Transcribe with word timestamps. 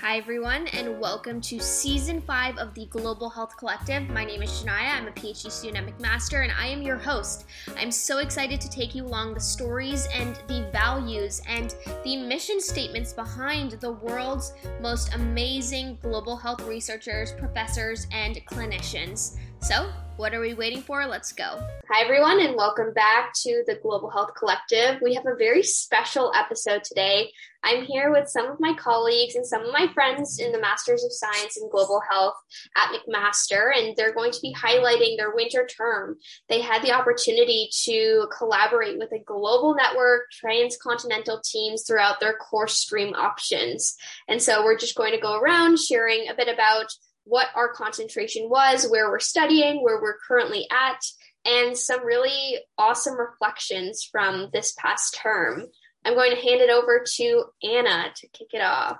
Hi, 0.00 0.16
everyone, 0.16 0.68
and 0.68 1.00
welcome 1.00 1.40
to 1.40 1.58
season 1.58 2.20
five 2.20 2.56
of 2.56 2.72
the 2.72 2.86
Global 2.86 3.28
Health 3.28 3.56
Collective. 3.56 4.08
My 4.10 4.24
name 4.24 4.42
is 4.42 4.50
Shania. 4.50 4.94
I'm 4.94 5.08
a 5.08 5.10
PhD 5.10 5.50
student 5.50 5.76
at 5.76 5.98
McMaster, 5.98 6.44
and 6.44 6.52
I 6.56 6.68
am 6.68 6.82
your 6.82 6.96
host. 6.96 7.46
I'm 7.76 7.90
so 7.90 8.18
excited 8.18 8.60
to 8.60 8.70
take 8.70 8.94
you 8.94 9.04
along 9.04 9.34
the 9.34 9.40
stories 9.40 10.06
and 10.14 10.36
the 10.46 10.68
values 10.70 11.42
and 11.48 11.74
the 12.04 12.16
mission 12.16 12.60
statements 12.60 13.12
behind 13.12 13.72
the 13.72 13.90
world's 13.90 14.52
most 14.80 15.14
amazing 15.16 15.98
global 16.00 16.36
health 16.36 16.60
researchers, 16.60 17.32
professors, 17.32 18.06
and 18.12 18.36
clinicians. 18.46 19.36
So, 19.60 19.90
what 20.18 20.34
are 20.34 20.40
we 20.40 20.52
waiting 20.52 20.82
for? 20.82 21.06
Let's 21.06 21.32
go. 21.32 21.62
Hi, 21.88 22.02
everyone, 22.02 22.40
and 22.40 22.56
welcome 22.56 22.92
back 22.92 23.32
to 23.44 23.62
the 23.68 23.76
Global 23.76 24.10
Health 24.10 24.32
Collective. 24.36 25.00
We 25.00 25.14
have 25.14 25.26
a 25.26 25.36
very 25.36 25.62
special 25.62 26.32
episode 26.34 26.82
today. 26.82 27.30
I'm 27.62 27.84
here 27.84 28.10
with 28.10 28.28
some 28.28 28.46
of 28.46 28.58
my 28.58 28.74
colleagues 28.74 29.36
and 29.36 29.46
some 29.46 29.64
of 29.64 29.72
my 29.72 29.86
friends 29.94 30.40
in 30.40 30.50
the 30.50 30.60
Masters 30.60 31.04
of 31.04 31.12
Science 31.12 31.56
in 31.56 31.70
Global 31.70 32.02
Health 32.10 32.34
at 32.76 32.90
McMaster, 32.90 33.70
and 33.72 33.96
they're 33.96 34.12
going 34.12 34.32
to 34.32 34.40
be 34.42 34.52
highlighting 34.52 35.16
their 35.16 35.36
winter 35.36 35.66
term. 35.66 36.16
They 36.48 36.62
had 36.62 36.82
the 36.82 36.92
opportunity 36.92 37.70
to 37.84 38.26
collaborate 38.36 38.98
with 38.98 39.12
a 39.12 39.22
global 39.24 39.76
network, 39.76 40.32
transcontinental 40.32 41.42
teams 41.44 41.84
throughout 41.86 42.18
their 42.18 42.34
course 42.34 42.76
stream 42.76 43.14
options. 43.14 43.94
And 44.26 44.42
so 44.42 44.64
we're 44.64 44.78
just 44.78 44.96
going 44.96 45.12
to 45.12 45.20
go 45.20 45.38
around 45.38 45.78
sharing 45.78 46.28
a 46.28 46.34
bit 46.34 46.48
about 46.48 46.86
what 47.28 47.48
our 47.54 47.72
concentration 47.72 48.48
was, 48.48 48.88
where 48.88 49.10
we're 49.10 49.18
studying, 49.18 49.82
where 49.82 50.00
we're 50.00 50.18
currently 50.26 50.66
at, 50.70 51.00
and 51.44 51.76
some 51.76 52.04
really 52.04 52.58
awesome 52.78 53.18
reflections 53.18 54.08
from 54.10 54.48
this 54.52 54.72
past 54.78 55.14
term. 55.22 55.66
I'm 56.04 56.14
going 56.14 56.30
to 56.30 56.40
hand 56.40 56.60
it 56.60 56.70
over 56.70 57.04
to 57.16 57.44
Anna 57.62 58.06
to 58.16 58.28
kick 58.28 58.48
it 58.52 58.62
off. 58.62 58.98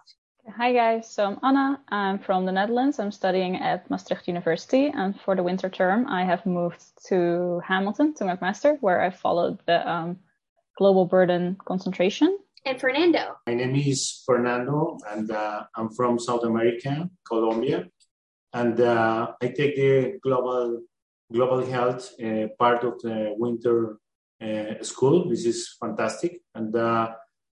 Hi 0.57 0.73
guys, 0.73 1.11
so 1.11 1.25
I'm 1.27 1.39
Anna. 1.43 1.81
I'm 1.91 2.19
from 2.19 2.47
the 2.47 2.53
Netherlands. 2.53 2.99
I'm 2.99 3.13
studying 3.13 3.57
at 3.57 3.89
Maastricht 3.91 4.29
University, 4.29 4.91
and 4.95 5.19
for 5.21 5.37
the 5.37 5.43
winter 5.43 5.69
term, 5.69 6.07
I 6.07 6.25
have 6.25 6.47
moved 6.47 6.83
to 7.09 7.61
Hamilton 7.67 8.15
to 8.15 8.25
McMaster, 8.25 8.79
where 8.81 9.03
I 9.03 9.11
followed 9.11 9.59
the 9.67 9.87
um, 9.91 10.19
global 10.79 11.05
burden 11.05 11.59
concentration. 11.67 12.39
And 12.65 12.81
Fernando. 12.81 13.37
My 13.47 13.55
name 13.55 13.77
is 13.77 14.23
Fernando, 14.25 14.97
and 15.11 15.31
uh, 15.31 15.65
I'm 15.77 15.91
from 15.91 16.19
South 16.19 16.45
America, 16.45 17.11
Colombia 17.27 17.87
and 18.53 18.81
uh, 18.81 19.33
I 19.41 19.49
take 19.49 19.77
the 19.77 20.19
global 20.23 20.83
global 21.33 21.65
health 21.65 22.11
uh, 22.23 22.49
part 22.59 22.85
of 22.85 23.01
the 23.03 23.35
winter 23.37 23.99
uh, 24.41 24.83
school. 24.83 25.29
This 25.29 25.45
is 25.45 25.77
fantastic, 25.81 26.41
and 26.55 26.75
uh, 26.75 27.13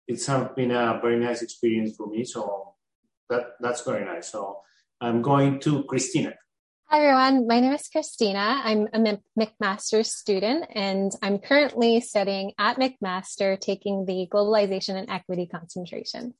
it's 0.07 0.27
been 0.55 0.71
a 0.71 0.99
very 1.01 1.19
nice 1.19 1.41
experience 1.41 1.95
for 1.95 2.07
me. 2.07 2.23
So 2.23 2.75
that 3.29 3.53
that's 3.59 3.81
very 3.81 4.05
nice. 4.05 4.31
So 4.31 4.61
I'm 4.99 5.21
going 5.21 5.59
to 5.61 5.83
Christina. 5.83 6.33
Hi 6.91 7.05
everyone, 7.05 7.45
my 7.45 7.59
name 7.59 7.73
is 7.73 7.87
Christina. 7.87 8.61
I'm 8.63 8.87
a 8.91 9.19
McMaster 9.39 10.03
student 10.03 10.65
and 10.73 11.11
I'm 11.21 11.37
currently 11.37 12.01
studying 12.01 12.53
at 12.57 12.77
McMaster 12.77 13.59
taking 13.59 14.05
the 14.05 14.27
globalization 14.33 14.95
and 14.95 15.07
equity 15.07 15.45
concentration. 15.45 16.33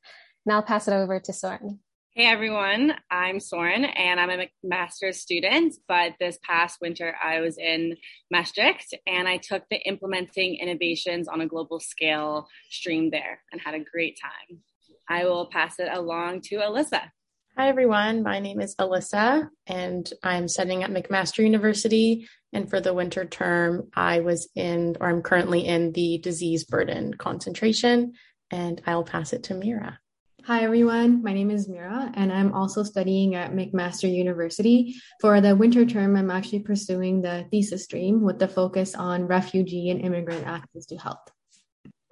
Now 0.47 0.55
I'll 0.55 0.63
pass 0.63 0.87
it 0.87 0.93
over 0.95 1.19
to 1.19 1.33
Soren. 1.33 1.81
Hey 2.15 2.25
everyone, 2.25 2.95
I'm 3.11 3.39
Soren 3.39 3.85
and 3.85 4.19
I'm 4.19 4.31
a 4.31 4.49
master's 4.63 5.21
student, 5.21 5.75
but 5.87 6.13
this 6.19 6.39
past 6.43 6.79
winter 6.81 7.15
I 7.23 7.39
was 7.39 7.59
in 7.59 7.95
Maastricht 8.31 8.95
and 9.05 9.27
I 9.27 9.37
took 9.37 9.63
the 9.69 9.77
implementing 9.87 10.55
innovations 10.55 11.27
on 11.27 11.39
a 11.39 11.47
global 11.47 11.79
scale 11.79 12.47
stream 12.71 13.11
there 13.11 13.41
and 13.51 13.61
had 13.61 13.75
a 13.75 13.79
great 13.79 14.19
time. 14.19 14.59
I 15.07 15.25
will 15.25 15.51
pass 15.51 15.79
it 15.79 15.87
along 15.89 16.41
to 16.45 16.55
Alyssa. 16.55 17.11
Hi 17.55 17.69
everyone, 17.69 18.23
my 18.23 18.39
name 18.39 18.59
is 18.59 18.75
Alyssa 18.77 19.47
and 19.67 20.11
I'm 20.23 20.47
studying 20.47 20.83
at 20.83 20.91
McMaster 20.91 21.43
University 21.43 22.27
and 22.51 22.67
for 22.67 22.81
the 22.81 22.93
winter 22.93 23.23
term 23.23 23.87
I 23.93 24.21
was 24.21 24.49
in 24.55 24.97
or 24.99 25.09
I'm 25.09 25.21
currently 25.21 25.67
in 25.67 25.91
the 25.91 26.17
disease 26.17 26.63
burden 26.63 27.13
concentration 27.13 28.13
and 28.49 28.81
I'll 28.87 29.03
pass 29.03 29.31
it 29.31 29.43
to 29.43 29.53
Mira. 29.53 29.99
Hi, 30.49 30.63
everyone. 30.63 31.21
My 31.21 31.31
name 31.31 31.51
is 31.51 31.69
Mira, 31.69 32.11
and 32.15 32.33
I'm 32.33 32.53
also 32.53 32.81
studying 32.81 33.35
at 33.35 33.53
McMaster 33.53 34.11
University. 34.11 34.95
For 35.21 35.39
the 35.41 35.55
winter 35.55 35.85
term, 35.85 36.15
I'm 36.15 36.31
actually 36.31 36.61
pursuing 36.61 37.21
the 37.21 37.45
thesis 37.51 37.83
stream 37.83 38.23
with 38.23 38.39
the 38.39 38.47
focus 38.47 38.95
on 38.95 39.27
refugee 39.27 39.91
and 39.91 40.01
immigrant 40.01 40.47
access 40.47 40.87
to 40.87 40.97
health. 40.97 41.21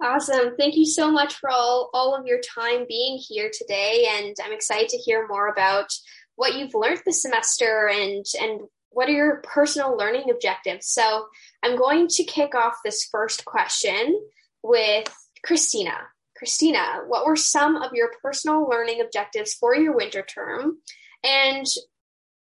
Awesome. 0.00 0.54
Thank 0.56 0.76
you 0.76 0.86
so 0.86 1.10
much 1.10 1.34
for 1.34 1.50
all, 1.50 1.90
all 1.92 2.14
of 2.14 2.28
your 2.28 2.38
time 2.38 2.86
being 2.88 3.18
here 3.18 3.50
today. 3.52 4.06
And 4.08 4.36
I'm 4.44 4.52
excited 4.52 4.88
to 4.90 4.98
hear 4.98 5.26
more 5.26 5.48
about 5.48 5.92
what 6.36 6.54
you've 6.54 6.74
learned 6.74 7.02
this 7.04 7.22
semester 7.22 7.90
and, 7.92 8.24
and 8.40 8.60
what 8.90 9.08
are 9.08 9.14
your 9.14 9.42
personal 9.42 9.96
learning 9.96 10.30
objectives. 10.30 10.86
So 10.86 11.26
I'm 11.64 11.76
going 11.76 12.06
to 12.10 12.22
kick 12.22 12.54
off 12.54 12.74
this 12.84 13.08
first 13.10 13.44
question 13.44 14.16
with 14.62 15.12
Christina. 15.44 16.06
Christina, 16.38 17.00
what 17.08 17.26
were 17.26 17.36
some 17.36 17.76
of 17.76 17.92
your 17.92 18.12
personal 18.22 18.68
learning 18.68 19.00
objectives 19.00 19.54
for 19.54 19.74
your 19.74 19.94
winter 19.94 20.22
term? 20.22 20.78
And 21.24 21.66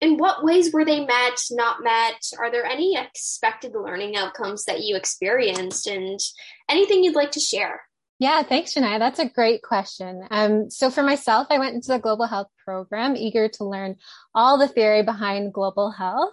in 0.00 0.18
what 0.18 0.44
ways 0.44 0.72
were 0.72 0.84
they 0.84 1.04
met, 1.04 1.40
not 1.50 1.82
met? 1.82 2.22
Are 2.38 2.50
there 2.50 2.66
any 2.66 2.96
expected 2.96 3.72
learning 3.74 4.16
outcomes 4.16 4.64
that 4.66 4.82
you 4.82 4.96
experienced 4.96 5.86
and 5.86 6.20
anything 6.68 7.02
you'd 7.02 7.14
like 7.14 7.30
to 7.32 7.40
share? 7.40 7.80
Yeah, 8.18 8.42
thanks, 8.42 8.74
Shania. 8.74 8.98
That's 8.98 9.18
a 9.18 9.28
great 9.28 9.62
question. 9.62 10.22
Um, 10.30 10.70
so 10.70 10.90
for 10.90 11.02
myself, 11.02 11.48
I 11.50 11.58
went 11.58 11.74
into 11.74 11.88
the 11.88 11.98
global 11.98 12.26
health 12.26 12.48
program, 12.64 13.14
eager 13.14 13.48
to 13.48 13.64
learn 13.64 13.96
all 14.34 14.58
the 14.58 14.68
theory 14.68 15.02
behind 15.02 15.52
global 15.52 15.90
health. 15.90 16.32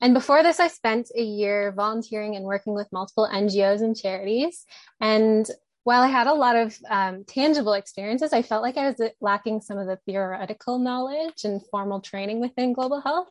And 0.00 0.14
before 0.14 0.42
this, 0.44 0.60
I 0.60 0.68
spent 0.68 1.10
a 1.16 1.22
year 1.22 1.72
volunteering 1.76 2.36
and 2.36 2.44
working 2.44 2.74
with 2.74 2.92
multiple 2.92 3.28
NGOs 3.32 3.80
and 3.80 3.96
charities. 3.96 4.64
And 5.00 5.48
while 5.84 6.02
I 6.02 6.08
had 6.08 6.26
a 6.26 6.34
lot 6.34 6.56
of 6.56 6.76
um, 6.88 7.24
tangible 7.24 7.74
experiences, 7.74 8.32
I 8.32 8.42
felt 8.42 8.62
like 8.62 8.76
I 8.76 8.90
was 8.90 9.10
lacking 9.20 9.60
some 9.60 9.78
of 9.78 9.86
the 9.86 9.98
theoretical 10.06 10.78
knowledge 10.78 11.44
and 11.44 11.60
formal 11.70 12.00
training 12.00 12.40
within 12.40 12.72
global 12.72 13.00
health. 13.00 13.28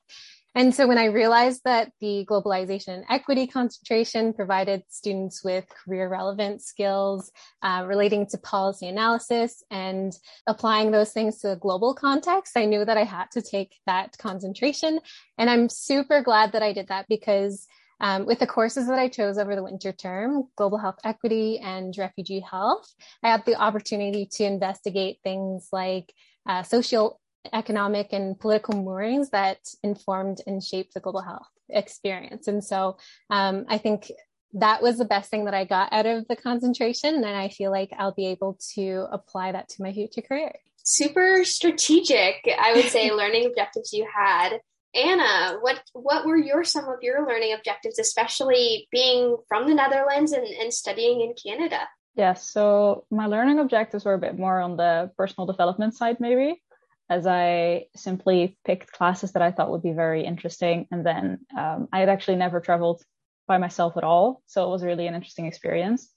And 0.55 0.73
so 0.75 0.87
when 0.87 0.99
I 0.99 1.05
realized 1.05 1.61
that 1.65 1.91
the 1.99 2.27
globalization 2.29 2.89
and 2.89 3.05
equity 3.09 3.47
concentration 3.47 4.33
provided 4.33 4.83
students 4.87 5.43
with 5.43 5.65
career 5.67 6.07
relevant 6.07 6.61
skills 6.61 7.31
uh, 7.63 7.83
relating 7.87 8.27
to 8.27 8.37
policy 8.37 8.87
analysis 8.87 9.63
and 9.71 10.13
applying 10.45 10.91
those 10.91 11.11
things 11.11 11.39
to 11.39 11.53
a 11.53 11.55
global 11.55 11.95
context, 11.95 12.55
I 12.55 12.65
knew 12.65 12.85
that 12.85 12.97
I 12.97 13.03
had 13.03 13.31
to 13.31 13.41
take 13.41 13.77
that 13.87 14.15
concentration. 14.19 14.99
And 15.39 15.49
I'm 15.49 15.69
super 15.69 16.21
glad 16.21 16.51
that 16.51 16.61
I 16.61 16.71
did 16.71 16.89
that 16.89 17.07
because 17.09 17.65
um, 17.99 18.25
with 18.25 18.39
the 18.39 18.47
courses 18.47 18.87
that 18.87 18.99
I 18.99 19.07
chose 19.07 19.37
over 19.37 19.55
the 19.55 19.63
winter 19.63 19.91
term, 19.91 20.45
global 20.55 20.77
health 20.77 20.99
equity 21.03 21.59
and 21.59 21.93
refugee 21.97 22.39
health, 22.41 22.87
I 23.23 23.29
had 23.29 23.45
the 23.45 23.55
opportunity 23.55 24.27
to 24.33 24.43
investigate 24.43 25.19
things 25.23 25.69
like 25.71 26.13
uh, 26.47 26.63
social, 26.63 27.19
economic, 27.51 28.13
and 28.13 28.39
political 28.39 28.75
moorings 28.75 29.29
that 29.29 29.59
informed 29.83 30.41
and 30.47 30.63
shaped 30.63 30.93
the 30.93 30.99
global 30.99 31.21
health 31.21 31.47
experience. 31.69 32.47
And 32.47 32.63
so 32.63 32.97
um, 33.29 33.65
I 33.67 33.77
think 33.77 34.11
that 34.53 34.81
was 34.81 34.97
the 34.97 35.05
best 35.05 35.31
thing 35.31 35.45
that 35.45 35.53
I 35.53 35.65
got 35.65 35.91
out 35.91 36.05
of 36.05 36.27
the 36.27 36.35
concentration. 36.35 37.15
And 37.15 37.25
I 37.25 37.49
feel 37.49 37.71
like 37.71 37.89
I'll 37.97 38.13
be 38.13 38.27
able 38.27 38.57
to 38.75 39.07
apply 39.11 39.51
that 39.51 39.69
to 39.69 39.81
my 39.81 39.91
future 39.91 40.21
career. 40.21 40.53
Super 40.83 41.43
strategic, 41.43 42.47
I 42.59 42.73
would 42.73 42.85
say, 42.85 43.11
learning 43.15 43.45
objectives 43.45 43.93
you 43.93 44.07
had. 44.13 44.59
Anna, 44.95 45.57
what 45.61 45.81
what 45.93 46.25
were 46.25 46.37
your 46.37 46.63
some 46.63 46.85
of 46.85 47.01
your 47.01 47.27
learning 47.27 47.53
objectives, 47.53 47.97
especially 47.97 48.87
being 48.91 49.37
from 49.47 49.67
the 49.67 49.73
Netherlands 49.73 50.31
and, 50.31 50.45
and 50.45 50.73
studying 50.73 51.21
in 51.21 51.33
Canada? 51.33 51.79
Yes, 52.15 52.47
so 52.47 53.05
my 53.09 53.25
learning 53.25 53.59
objectives 53.59 54.05
were 54.05 54.13
a 54.13 54.19
bit 54.19 54.37
more 54.37 54.59
on 54.61 54.77
the 54.77 55.11
personal 55.17 55.47
development 55.47 55.95
side, 55.95 56.19
maybe, 56.19 56.61
as 57.09 57.25
I 57.25 57.85
simply 57.95 58.57
picked 58.63 58.91
classes 58.91 59.31
that 59.31 59.41
I 59.41 59.51
thought 59.51 59.71
would 59.71 59.81
be 59.81 59.93
very 59.93 60.23
interesting. 60.23 60.87
And 60.91 61.03
then 61.03 61.39
um, 61.57 61.87
I 61.91 61.99
had 61.99 62.09
actually 62.09 62.37
never 62.37 62.59
traveled 62.59 63.01
by 63.47 63.57
myself 63.57 63.97
at 63.97 64.03
all. 64.03 64.43
So 64.45 64.63
it 64.63 64.69
was 64.69 64.83
really 64.83 65.07
an 65.07 65.15
interesting 65.15 65.47
experience. 65.47 66.07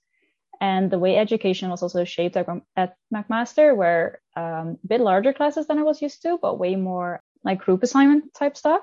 And 0.61 0.90
the 0.90 0.99
way 0.99 1.17
education 1.17 1.70
was 1.70 1.82
also 1.82 2.05
shaped 2.05 2.37
at 2.37 2.94
McMaster 3.14 3.75
were 3.75 4.20
um, 4.37 4.79
a 4.84 4.87
bit 4.87 5.00
larger 5.00 5.32
classes 5.32 5.67
than 5.67 5.79
I 5.79 5.82
was 5.82 6.02
used 6.02 6.22
to, 6.22 6.38
but 6.40 6.58
way 6.58 6.76
more 6.76 7.22
like 7.46 7.64
group 7.64 7.82
assignment 7.82 8.34
type 8.34 8.56
stuff. 8.56 8.82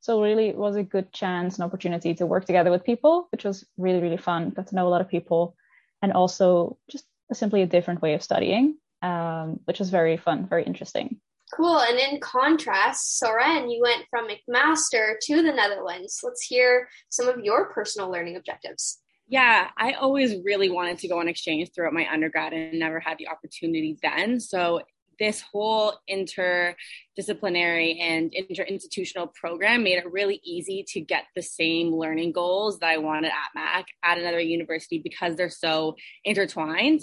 So 0.00 0.22
really 0.22 0.48
it 0.48 0.56
was 0.56 0.76
a 0.76 0.82
good 0.82 1.12
chance 1.12 1.56
and 1.56 1.64
opportunity 1.64 2.14
to 2.14 2.26
work 2.26 2.46
together 2.46 2.70
with 2.70 2.84
people, 2.84 3.28
which 3.32 3.44
was 3.44 3.66
really, 3.76 4.00
really 4.00 4.16
fun. 4.16 4.50
Got 4.50 4.68
to 4.68 4.76
know 4.76 4.86
a 4.86 4.94
lot 4.94 5.00
of 5.00 5.08
people 5.08 5.56
and 6.00 6.12
also 6.12 6.78
just 6.88 7.04
simply 7.32 7.62
a 7.62 7.66
different 7.66 8.00
way 8.00 8.14
of 8.14 8.22
studying, 8.22 8.76
um, 9.02 9.60
which 9.64 9.80
was 9.80 9.90
very 9.90 10.16
fun, 10.16 10.46
very 10.46 10.64
interesting. 10.64 11.20
Cool. 11.54 11.80
And 11.80 11.98
in 11.98 12.20
contrast, 12.20 13.18
Soren, 13.18 13.70
you 13.70 13.80
went 13.82 14.04
from 14.10 14.28
McMaster 14.28 15.14
to 15.22 15.42
the 15.42 15.52
Netherlands. 15.52 16.20
Let's 16.22 16.42
hear 16.42 16.88
some 17.08 17.26
of 17.26 17.40
your 17.40 17.72
personal 17.72 18.10
learning 18.10 18.36
objectives. 18.36 18.98
Yeah, 19.26 19.68
I 19.76 19.92
always 19.92 20.36
really 20.44 20.70
wanted 20.70 20.98
to 20.98 21.08
go 21.08 21.20
on 21.20 21.28
exchange 21.28 21.70
throughout 21.74 21.92
my 21.92 22.06
undergrad 22.10 22.52
and 22.52 22.78
never 22.78 23.00
had 23.00 23.18
the 23.18 23.28
opportunity 23.28 23.98
then. 24.02 24.40
So 24.40 24.82
this 25.18 25.40
whole 25.40 25.98
interdisciplinary 26.10 28.00
and 28.00 28.32
interinstitutional 28.32 29.34
program 29.34 29.82
made 29.82 29.98
it 29.98 30.10
really 30.10 30.40
easy 30.44 30.84
to 30.88 31.00
get 31.00 31.24
the 31.34 31.42
same 31.42 31.94
learning 31.94 32.32
goals 32.32 32.78
that 32.78 32.88
I 32.88 32.98
wanted 32.98 33.28
at 33.28 33.54
Mac 33.54 33.86
at 34.02 34.18
another 34.18 34.40
university 34.40 35.00
because 35.02 35.36
they're 35.36 35.50
so 35.50 35.96
intertwined. 36.24 37.02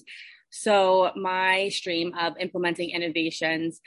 So 0.50 1.12
my 1.16 1.70
stream 1.70 2.14
of 2.18 2.34
implementing 2.40 2.92
innovations 2.92 3.82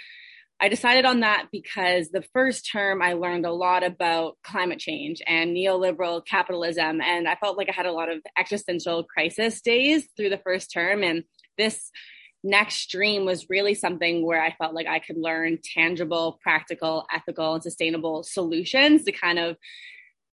I 0.60 0.69
decided 0.69 1.04
on 1.04 1.20
that 1.20 1.46
because 1.52 2.08
the 2.08 2.24
first 2.32 2.69
term 2.70 3.00
I 3.00 3.12
learned 3.12 3.46
a 3.46 3.52
lot 3.52 3.84
about 3.84 4.38
climate 4.42 4.81
change 4.81 5.22
and 5.24 5.56
neoliberal 5.56 6.26
capitalism. 6.26 7.00
And 7.00 7.28
I 7.28 7.36
felt 7.36 7.56
like 7.56 7.69
I 7.69 7.72
had 7.72 7.86
a 7.86 7.92
lot 7.92 8.10
of 8.10 8.19
existential 8.36 9.04
crisis 9.04 9.60
days 9.60 10.08
through 10.16 10.31
the 10.31 10.40
first 10.44 10.72
term. 10.72 11.04
And 11.04 11.22
this 11.56 11.92
next 12.48 12.76
stream 12.76 13.24
was 13.24 13.50
really 13.50 13.74
something 13.74 14.24
where 14.24 14.42
I 14.42 14.52
felt 14.52 14.74
like 14.74 14.86
I 14.86 14.98
could 14.98 15.18
learn 15.18 15.58
tangible, 15.62 16.38
practical, 16.42 17.06
ethical, 17.12 17.54
and 17.54 17.62
sustainable 17.62 18.22
solutions 18.22 19.04
to 19.04 19.12
kind 19.12 19.38
of 19.38 19.56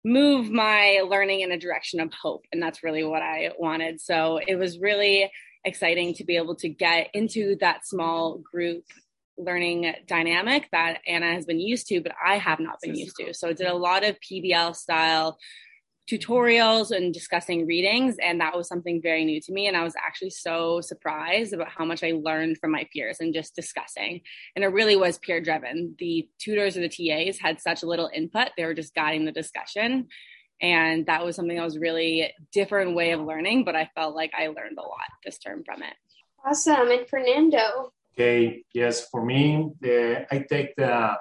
move 0.04 0.50
my 0.50 1.04
learning 1.08 1.42
in 1.42 1.52
a 1.52 1.60
direction 1.60 2.00
of 2.00 2.12
hope. 2.14 2.46
And 2.52 2.62
that's 2.62 2.84
really 2.84 3.04
what 3.04 3.22
I 3.22 3.52
wanted. 3.60 4.02
So 4.02 4.40
it 4.46 4.56
was 4.56 4.80
really 4.80 5.32
exciting 5.64 6.14
to 6.16 6.24
be 6.24 6.38
able 6.38 6.56
to 6.56 6.70
get 6.70 7.10
into 7.14 7.58
that 7.60 7.86
small 7.86 8.38
group 8.38 8.86
learning 9.38 9.94
dynamic 10.08 10.68
that 10.72 11.00
Anna 11.08 11.34
has 11.34 11.46
been 11.46 11.60
used 11.60 11.88
to, 11.88 12.02
but 12.02 12.14
I 12.24 12.38
have 12.38 12.60
not 12.60 12.82
been 12.82 12.96
used 12.96 13.18
to. 13.18 13.34
So 13.34 13.50
I 13.50 13.54
did 13.54 13.68
a 13.68 13.76
lot 13.76 14.04
of 14.04 14.18
PBL 14.20 14.76
style 14.76 15.38
tutorials 16.10 16.92
and 16.92 17.14
discussing 17.14 17.68
readings 17.68 18.16
and 18.24 18.42
that 18.42 18.58
was 18.58 18.68
something 18.68 19.02
very 19.02 19.24
new 19.26 19.40
to 19.40 19.52
me 19.52 19.68
and 19.68 19.78
i 19.78 19.84
was 19.84 19.94
actually 19.96 20.30
so 20.30 20.82
surprised 20.82 21.54
about 21.54 21.70
how 21.70 21.86
much 21.86 22.04
i 22.04 22.12
learned 22.12 22.58
from 22.58 22.72
my 22.72 22.88
peers 22.92 23.18
and 23.20 23.34
just 23.34 23.56
discussing. 23.56 24.22
And 24.56 24.64
it 24.64 24.70
really 24.70 24.96
was 24.96 25.20
peer 25.20 25.40
driven 25.42 25.96
the 26.00 26.28
tutors 26.40 26.78
or 26.78 26.82
the 26.82 26.90
tas 26.90 27.38
had 27.38 27.62
such 27.62 27.84
little 27.84 28.10
input 28.14 28.50
they 28.58 28.66
were 28.66 28.74
just 28.74 28.96
guiding 28.96 29.26
the 29.26 29.32
discussion 29.32 30.08
and 30.62 31.06
that 31.06 31.24
was 31.24 31.36
something 31.36 31.56
that 31.56 31.64
was 31.64 31.78
really 31.78 32.34
different 32.52 32.96
way 32.96 33.12
of 33.12 33.22
learning 33.22 33.64
but 33.64 33.76
i 33.76 33.90
felt 33.96 34.16
like 34.16 34.32
i 34.38 34.48
learned 34.48 34.78
a 34.78 34.82
lot 34.82 35.10
this 35.24 35.38
term 35.38 35.64
from 35.64 35.84
it. 35.84 35.94
Awesome. 36.46 36.90
And 36.90 37.08
fernando? 37.08 37.92
Okay, 38.14 38.64
yes, 38.74 39.08
for 39.10 39.24
me, 39.24 39.72
the, 39.80 40.26
I 40.32 40.40
take 40.50 40.76
the, 40.76 41.16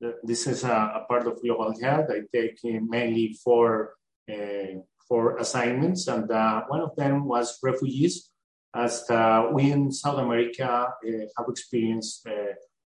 the 0.00 0.16
this 0.22 0.46
is 0.46 0.64
a, 0.64 1.02
a, 1.02 1.04
part 1.08 1.26
of 1.26 1.40
global 1.40 1.74
health. 1.80 2.10
I 2.10 2.22
take 2.32 2.58
mainly 2.62 3.36
four 3.42 3.94
uh, 4.32 4.80
four 5.08 5.36
assignments, 5.38 6.08
and 6.08 6.30
uh, 6.30 6.62
one 6.68 6.80
of 6.80 6.94
them 6.96 7.26
was 7.26 7.58
refugees, 7.62 8.30
as 8.74 9.08
uh, 9.10 9.48
we 9.52 9.70
in 9.70 9.92
South 9.92 10.18
America 10.18 10.88
have 11.36 11.46
experienced 11.48 12.26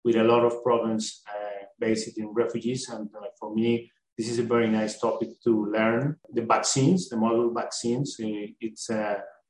with 0.06 0.16
a 0.16 0.24
lot 0.24 0.46
of 0.46 0.64
problems 0.64 1.24
based 1.80 2.18
in 2.18 2.28
refugees, 2.28 2.90
and 2.90 3.10
for 3.40 3.54
me, 3.54 3.92
this 4.18 4.30
is 4.30 4.40
a 4.40 4.44
very 4.44 4.70
nice 4.70 5.00
topic 5.00 5.30
to 5.44 5.66
learn. 5.66 6.18
The 6.32 6.44
vaccines, 6.44 7.10
the 7.10 7.18
model 7.18 7.52
vaccines, 7.54 8.16
it's 8.20 8.90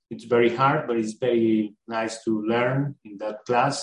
it's 0.09 0.25
very 0.25 0.55
hard, 0.55 0.87
but 0.87 0.97
it's 0.97 1.13
very 1.13 1.75
nice 1.87 2.23
to 2.23 2.41
learn 2.43 2.95
in 3.03 3.17
that 3.17 3.45
class. 3.45 3.75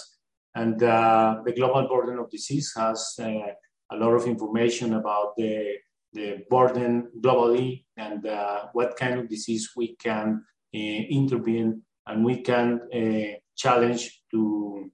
And 0.55 0.82
uh, 0.82 1.43
the 1.44 1.53
global 1.53 1.88
burden 1.88 2.19
of 2.19 2.31
disease 2.31 2.73
has 2.76 3.17
uh, 3.20 3.53
a 3.93 3.96
lot 3.96 4.12
of 4.14 4.26
information 4.26 4.94
about 4.94 5.37
the, 5.37 5.76
the 6.12 6.45
burden 6.51 7.09
globally 7.21 7.85
and 7.97 8.27
uh, 8.27 8.67
what 8.73 8.97
kind 8.97 9.19
of 9.19 9.29
disease 9.29 9.71
we 9.77 9.97
can 9.97 10.43
uh, 10.75 10.79
intervene 10.79 11.83
and 12.07 12.25
we 12.25 12.43
can 12.43 12.81
uh, 12.93 13.37
challenge 13.57 14.23
to, 14.31 14.91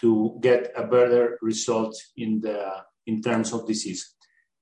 to 0.00 0.38
get 0.40 0.72
a 0.76 0.84
better 0.84 1.38
result 1.42 1.96
in, 2.16 2.40
the, 2.40 2.70
in 3.06 3.20
terms 3.20 3.52
of 3.52 3.66
disease. 3.66 4.14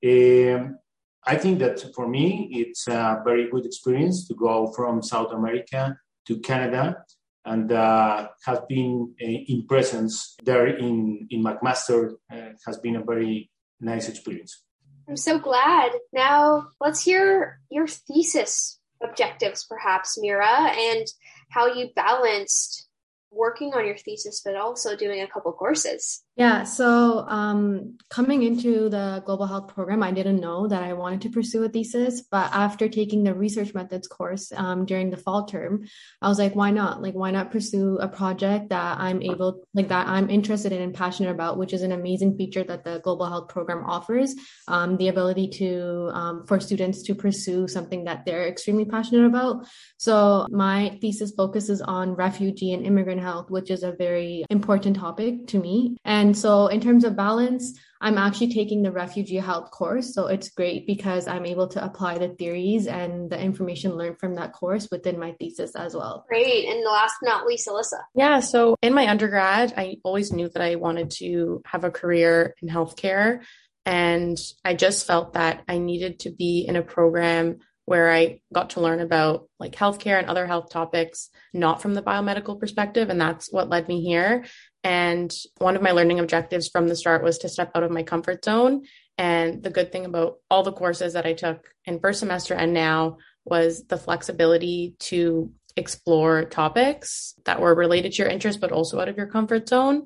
Um, 0.03 0.77
I 1.25 1.35
think 1.35 1.59
that 1.59 1.93
for 1.93 2.07
me, 2.07 2.49
it's 2.51 2.87
a 2.87 3.21
very 3.25 3.49
good 3.49 3.65
experience 3.65 4.27
to 4.27 4.33
go 4.33 4.71
from 4.75 5.03
South 5.03 5.31
America 5.31 5.97
to 6.27 6.39
Canada 6.39 7.03
and 7.45 7.71
uh, 7.71 8.29
has 8.45 8.59
been 8.67 9.13
uh, 9.21 9.25
in 9.25 9.65
presence 9.67 10.35
there 10.43 10.67
in, 10.67 11.27
in 11.29 11.43
McMaster 11.43 12.13
uh, 12.31 12.49
has 12.65 12.77
been 12.77 12.95
a 12.95 13.03
very 13.03 13.49
nice 13.79 14.07
experience. 14.09 14.63
I'm 15.09 15.17
so 15.17 15.39
glad. 15.39 15.93
Now 16.13 16.67
let's 16.79 17.03
hear 17.03 17.59
your 17.71 17.87
thesis 17.87 18.79
objectives, 19.01 19.65
perhaps, 19.67 20.19
Mira, 20.21 20.45
and 20.47 21.07
how 21.49 21.65
you 21.73 21.89
balanced 21.95 22.87
working 23.31 23.73
on 23.73 23.87
your 23.87 23.97
thesis, 23.97 24.41
but 24.45 24.55
also 24.55 24.95
doing 24.95 25.21
a 25.21 25.27
couple 25.27 25.51
courses. 25.53 26.23
Yeah, 26.39 26.63
so 26.63 27.25
um, 27.27 27.97
coming 28.09 28.43
into 28.43 28.87
the 28.87 29.21
global 29.25 29.45
health 29.45 29.67
program, 29.67 30.01
I 30.01 30.11
didn't 30.11 30.39
know 30.39 30.69
that 30.69 30.81
I 30.81 30.93
wanted 30.93 31.19
to 31.23 31.29
pursue 31.29 31.65
a 31.65 31.67
thesis. 31.67 32.21
But 32.21 32.49
after 32.53 32.87
taking 32.87 33.25
the 33.25 33.33
research 33.33 33.73
methods 33.73 34.07
course 34.07 34.53
um, 34.55 34.85
during 34.85 35.09
the 35.09 35.17
fall 35.17 35.43
term, 35.43 35.85
I 36.21 36.29
was 36.29 36.39
like, 36.39 36.55
why 36.55 36.71
not? 36.71 37.01
Like, 37.01 37.13
why 37.13 37.31
not 37.31 37.51
pursue 37.51 37.97
a 37.97 38.07
project 38.07 38.69
that 38.69 38.99
I'm 39.01 39.21
able, 39.21 39.65
like, 39.73 39.89
that 39.89 40.07
I'm 40.07 40.29
interested 40.29 40.71
in 40.71 40.81
and 40.81 40.93
passionate 40.93 41.31
about, 41.31 41.57
which 41.57 41.73
is 41.73 41.81
an 41.81 41.91
amazing 41.91 42.37
feature 42.37 42.63
that 42.63 42.85
the 42.85 43.01
global 43.03 43.25
health 43.25 43.49
program 43.49 43.83
offers 43.83 44.33
um, 44.69 44.95
the 44.95 45.09
ability 45.09 45.49
to, 45.59 46.09
um, 46.13 46.45
for 46.47 46.61
students 46.61 47.01
to 47.03 47.15
pursue 47.15 47.67
something 47.67 48.05
that 48.05 48.23
they're 48.25 48.47
extremely 48.47 48.85
passionate 48.85 49.25
about. 49.25 49.67
So, 49.97 50.47
my 50.51 50.97
thesis 51.01 51.33
focuses 51.35 51.81
on 51.81 52.15
refugee 52.15 52.71
and 52.71 52.85
immigrant 52.85 53.19
health, 53.19 53.51
which 53.51 53.69
is 53.69 53.83
a 53.83 53.91
very 53.91 54.45
important 54.49 54.95
topic 54.95 55.45
to 55.47 55.59
me. 55.59 55.97
And 56.05 56.28
and 56.29 56.37
so, 56.37 56.67
in 56.67 56.79
terms 56.79 57.05
of 57.05 57.15
balance, 57.15 57.73
I'm 57.99 58.19
actually 58.19 58.53
taking 58.53 58.83
the 58.83 58.91
refugee 58.91 59.37
health 59.37 59.71
course. 59.71 60.13
So, 60.13 60.27
it's 60.27 60.51
great 60.51 60.85
because 60.85 61.27
I'm 61.27 61.43
able 61.43 61.67
to 61.69 61.83
apply 61.83 62.19
the 62.19 62.29
theories 62.29 62.85
and 62.85 63.31
the 63.31 63.41
information 63.41 63.95
learned 63.95 64.19
from 64.19 64.35
that 64.35 64.53
course 64.53 64.87
within 64.91 65.19
my 65.19 65.31
thesis 65.39 65.75
as 65.75 65.95
well. 65.95 66.27
Great. 66.29 66.69
And 66.69 66.85
last 66.85 67.15
but 67.19 67.29
not 67.29 67.47
least, 67.47 67.67
Alyssa. 67.67 68.01
Yeah. 68.13 68.41
So, 68.41 68.75
in 68.83 68.93
my 68.93 69.07
undergrad, 69.07 69.73
I 69.75 69.95
always 70.03 70.31
knew 70.31 70.49
that 70.49 70.61
I 70.61 70.75
wanted 70.75 71.09
to 71.17 71.63
have 71.65 71.83
a 71.83 71.89
career 71.89 72.53
in 72.61 72.69
healthcare. 72.69 73.41
And 73.87 74.37
I 74.63 74.75
just 74.75 75.07
felt 75.07 75.33
that 75.33 75.63
I 75.67 75.79
needed 75.79 76.19
to 76.19 76.29
be 76.29 76.63
in 76.67 76.75
a 76.75 76.83
program 76.83 77.57
where 77.85 78.11
I 78.11 78.41
got 78.53 78.69
to 78.71 78.81
learn 78.81 78.99
about 78.99 79.49
like 79.59 79.71
healthcare 79.71 80.19
and 80.19 80.29
other 80.29 80.45
health 80.45 80.69
topics, 80.69 81.31
not 81.55 81.81
from 81.81 81.95
the 81.95 82.03
biomedical 82.03 82.59
perspective. 82.59 83.09
And 83.09 83.19
that's 83.19 83.51
what 83.51 83.67
led 83.67 83.87
me 83.87 84.03
here. 84.03 84.45
And 84.83 85.33
one 85.57 85.75
of 85.75 85.81
my 85.81 85.91
learning 85.91 86.19
objectives 86.19 86.69
from 86.69 86.87
the 86.87 86.95
start 86.95 87.23
was 87.23 87.39
to 87.39 87.49
step 87.49 87.71
out 87.75 87.83
of 87.83 87.91
my 87.91 88.03
comfort 88.03 88.45
zone. 88.45 88.83
And 89.17 89.61
the 89.61 89.69
good 89.69 89.91
thing 89.91 90.05
about 90.05 90.37
all 90.49 90.63
the 90.63 90.71
courses 90.71 91.13
that 91.13 91.25
I 91.25 91.33
took 91.33 91.67
in 91.85 91.99
first 91.99 92.19
semester 92.19 92.53
and 92.53 92.73
now 92.73 93.17
was 93.43 93.85
the 93.87 93.97
flexibility 93.97 94.95
to 94.99 95.51
explore 95.75 96.45
topics 96.45 97.33
that 97.45 97.59
were 97.59 97.75
related 97.75 98.13
to 98.13 98.23
your 98.23 98.31
interest, 98.31 98.61
but 98.61 98.71
also 98.71 98.99
out 98.99 99.09
of 99.09 99.17
your 99.17 99.27
comfort 99.27 99.67
zone. 99.67 100.05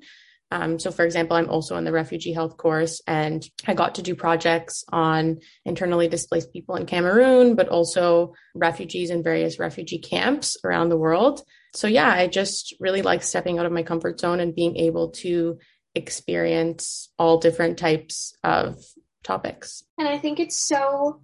Um, 0.51 0.77
so, 0.77 0.92
for 0.92 1.03
example, 1.03 1.36
I'm 1.36 1.50
also 1.50 1.77
in 1.77 1.84
the 1.84 1.92
refugee 1.92 2.32
health 2.32 2.58
course, 2.58 3.01
and 3.08 3.44
I 3.65 3.74
got 3.74 3.96
to 3.96 4.03
do 4.03 4.13
projects 4.13 4.84
on 4.89 5.39
internally 5.65 6.08
displaced 6.08 6.53
people 6.53 6.75
in 6.75 6.86
Cameroon, 6.86 7.56
but 7.56 7.70
also 7.70 8.36
refugees 8.53 9.10
in 9.10 9.24
various 9.24 9.58
refugee 9.58 9.98
camps 9.98 10.58
around 10.63 10.89
the 10.89 10.98
world. 10.98 11.42
So, 11.74 11.88
yeah, 11.88 12.10
I 12.10 12.27
just 12.27 12.75
really 12.80 13.01
like 13.01 13.24
stepping 13.24 13.60
out 13.60 13.65
of 13.65 13.72
my 13.72 13.84
comfort 13.84 14.20
zone 14.20 14.39
and 14.39 14.56
being 14.56 14.77
able 14.77 15.10
to 15.12 15.58
experience 15.96 17.10
all 17.18 17.39
different 17.39 17.77
types 17.77 18.36
of 18.44 18.84
topics. 19.24 19.84
And 19.98 20.08
I 20.08 20.18
think 20.18 20.39
it's 20.39 20.68
so 20.68 21.22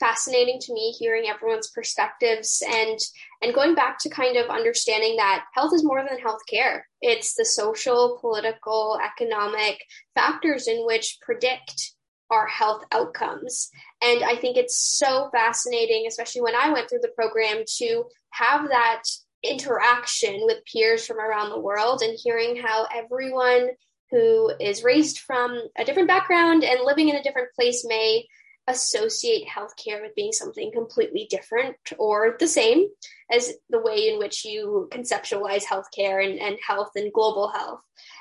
fascinating 0.00 0.58
to 0.60 0.72
me 0.72 0.90
hearing 0.98 1.28
everyone's 1.28 1.70
perspectives 1.70 2.60
and 2.68 2.98
and 3.40 3.54
going 3.54 3.76
back 3.76 3.98
to 4.00 4.10
kind 4.10 4.36
of 4.36 4.50
understanding 4.50 5.14
that 5.16 5.44
health 5.54 5.72
is 5.72 5.84
more 5.84 6.02
than 6.02 6.18
healthcare. 6.18 6.80
It's 7.00 7.34
the 7.34 7.44
social, 7.44 8.18
political, 8.20 8.98
economic 9.04 9.78
factors 10.16 10.66
in 10.66 10.84
which 10.84 11.18
predict 11.22 11.94
our 12.30 12.48
health 12.48 12.82
outcomes. 12.90 13.70
And 14.00 14.24
I 14.24 14.36
think 14.36 14.56
it's 14.56 14.76
so 14.76 15.28
fascinating, 15.32 16.06
especially 16.08 16.40
when 16.40 16.56
I 16.56 16.72
went 16.72 16.88
through 16.88 17.00
the 17.02 17.12
program, 17.14 17.62
to 17.76 18.04
have 18.30 18.68
that 18.70 19.02
interaction 19.42 20.40
with 20.44 20.64
peers 20.64 21.06
from 21.06 21.18
around 21.18 21.50
the 21.50 21.60
world 21.60 22.02
and 22.02 22.18
hearing 22.22 22.56
how 22.56 22.86
everyone 22.94 23.70
who 24.10 24.52
is 24.60 24.84
raised 24.84 25.18
from 25.18 25.60
a 25.76 25.84
different 25.84 26.08
background 26.08 26.64
and 26.64 26.84
living 26.84 27.08
in 27.08 27.16
a 27.16 27.22
different 27.22 27.48
place 27.54 27.84
may 27.86 28.26
associate 28.68 29.48
healthcare 29.48 30.00
with 30.02 30.14
being 30.14 30.32
something 30.32 30.70
completely 30.72 31.26
different 31.28 31.76
or 31.98 32.36
the 32.38 32.46
same 32.46 32.86
as 33.30 33.52
the 33.70 33.80
way 33.80 34.08
in 34.08 34.18
which 34.18 34.44
you 34.44 34.88
conceptualize 34.92 35.64
healthcare 35.64 36.24
and, 36.24 36.38
and 36.38 36.56
health 36.64 36.90
and 36.94 37.12
global 37.12 37.48
health. 37.48 37.80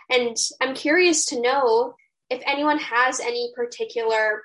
And 0.09 0.35
I'm 0.59 0.73
curious 0.73 1.25
to 1.25 1.41
know 1.41 1.93
if 2.29 2.41
anyone 2.45 2.79
has 2.79 3.19
any 3.19 3.51
particular 3.55 4.41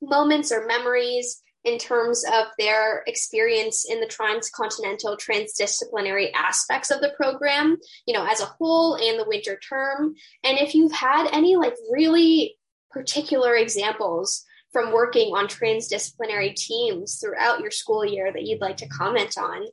moments 0.00 0.52
or 0.52 0.66
memories 0.66 1.42
in 1.64 1.78
terms 1.78 2.24
of 2.24 2.46
their 2.58 3.02
experience 3.06 3.86
in 3.88 4.00
the 4.00 4.06
transcontinental 4.06 5.16
transdisciplinary 5.16 6.30
aspects 6.34 6.90
of 6.90 7.00
the 7.00 7.12
program, 7.16 7.78
you 8.06 8.14
know, 8.14 8.26
as 8.26 8.40
a 8.40 8.46
whole 8.46 8.96
and 8.96 9.18
the 9.18 9.26
winter 9.26 9.58
term. 9.58 10.14
And 10.44 10.58
if 10.58 10.74
you've 10.74 10.92
had 10.92 11.28
any 11.32 11.56
like 11.56 11.74
really 11.90 12.56
particular 12.90 13.56
examples 13.56 14.44
from 14.72 14.92
working 14.92 15.34
on 15.34 15.46
transdisciplinary 15.46 16.54
teams 16.54 17.18
throughout 17.18 17.60
your 17.60 17.70
school 17.70 18.04
year 18.04 18.32
that 18.32 18.42
you'd 18.42 18.60
like 18.60 18.76
to 18.78 18.88
comment 18.88 19.38
on. 19.38 19.64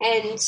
And 0.00 0.38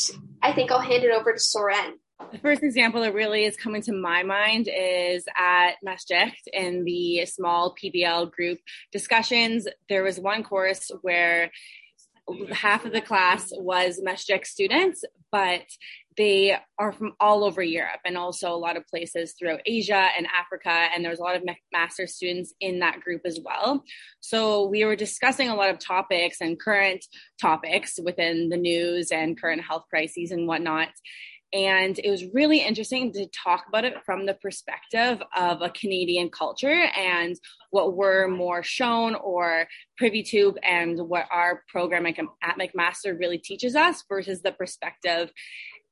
I 0.41 0.53
think 0.53 0.71
I'll 0.71 0.79
hand 0.79 1.03
it 1.03 1.11
over 1.11 1.33
to 1.33 1.39
Soren. 1.39 1.99
The 2.31 2.39
first 2.39 2.63
example 2.63 3.01
that 3.01 3.13
really 3.13 3.43
is 3.43 3.57
coming 3.57 3.81
to 3.83 3.93
my 3.93 4.23
mind 4.23 4.69
is 4.73 5.25
at 5.37 5.73
Maastricht 5.83 6.47
in 6.53 6.85
the 6.85 7.25
small 7.25 7.75
PBL 7.75 8.31
group 8.31 8.59
discussions. 8.91 9.67
There 9.89 10.03
was 10.03 10.19
one 10.19 10.43
course 10.43 10.91
where 11.01 11.51
half 12.51 12.85
of 12.85 12.93
the 12.93 13.01
class 13.01 13.51
was 13.53 14.01
Maastricht 14.01 14.47
students, 14.47 15.03
but 15.31 15.65
they 16.17 16.57
are 16.79 16.93
from 16.93 17.13
all 17.19 17.43
over 17.43 17.61
Europe 17.61 17.99
and 18.05 18.17
also 18.17 18.53
a 18.53 18.55
lot 18.55 18.77
of 18.77 18.87
places 18.87 19.35
throughout 19.37 19.61
Asia 19.65 20.07
and 20.17 20.25
Africa. 20.33 20.69
And 20.69 21.03
there 21.03 21.11
was 21.11 21.19
a 21.19 21.23
lot 21.23 21.35
of 21.35 21.43
master 21.73 22.07
students 22.07 22.53
in 22.61 22.79
that 22.79 23.01
group 23.01 23.21
as 23.25 23.39
well. 23.43 23.83
So 24.21 24.65
we 24.67 24.85
were 24.85 24.95
discussing 24.95 25.49
a 25.49 25.55
lot 25.55 25.69
of 25.69 25.79
topics 25.79 26.39
and 26.39 26.59
current 26.59 27.05
topics 27.39 27.99
within 28.01 28.47
the 28.47 28.57
news 28.57 29.11
and 29.11 29.39
current 29.39 29.61
health 29.61 29.83
crises 29.89 30.31
and 30.31 30.47
whatnot. 30.47 30.89
And 31.53 31.97
it 31.99 32.09
was 32.09 32.25
really 32.33 32.59
interesting 32.59 33.13
to 33.13 33.27
talk 33.27 33.65
about 33.67 33.85
it 33.85 34.03
from 34.05 34.25
the 34.25 34.33
perspective 34.33 35.21
of 35.35 35.61
a 35.61 35.69
Canadian 35.69 36.29
culture 36.29 36.89
and 36.97 37.37
what 37.69 37.95
we're 37.95 38.27
more 38.27 38.63
shown 38.63 39.15
or 39.15 39.67
privy 39.97 40.23
to, 40.23 40.57
and 40.63 40.99
what 41.07 41.27
our 41.31 41.63
program 41.69 42.05
at 42.07 42.59
McMaster 42.59 43.17
really 43.17 43.37
teaches 43.37 43.75
us 43.75 44.03
versus 44.09 44.41
the 44.41 44.51
perspective 44.51 45.31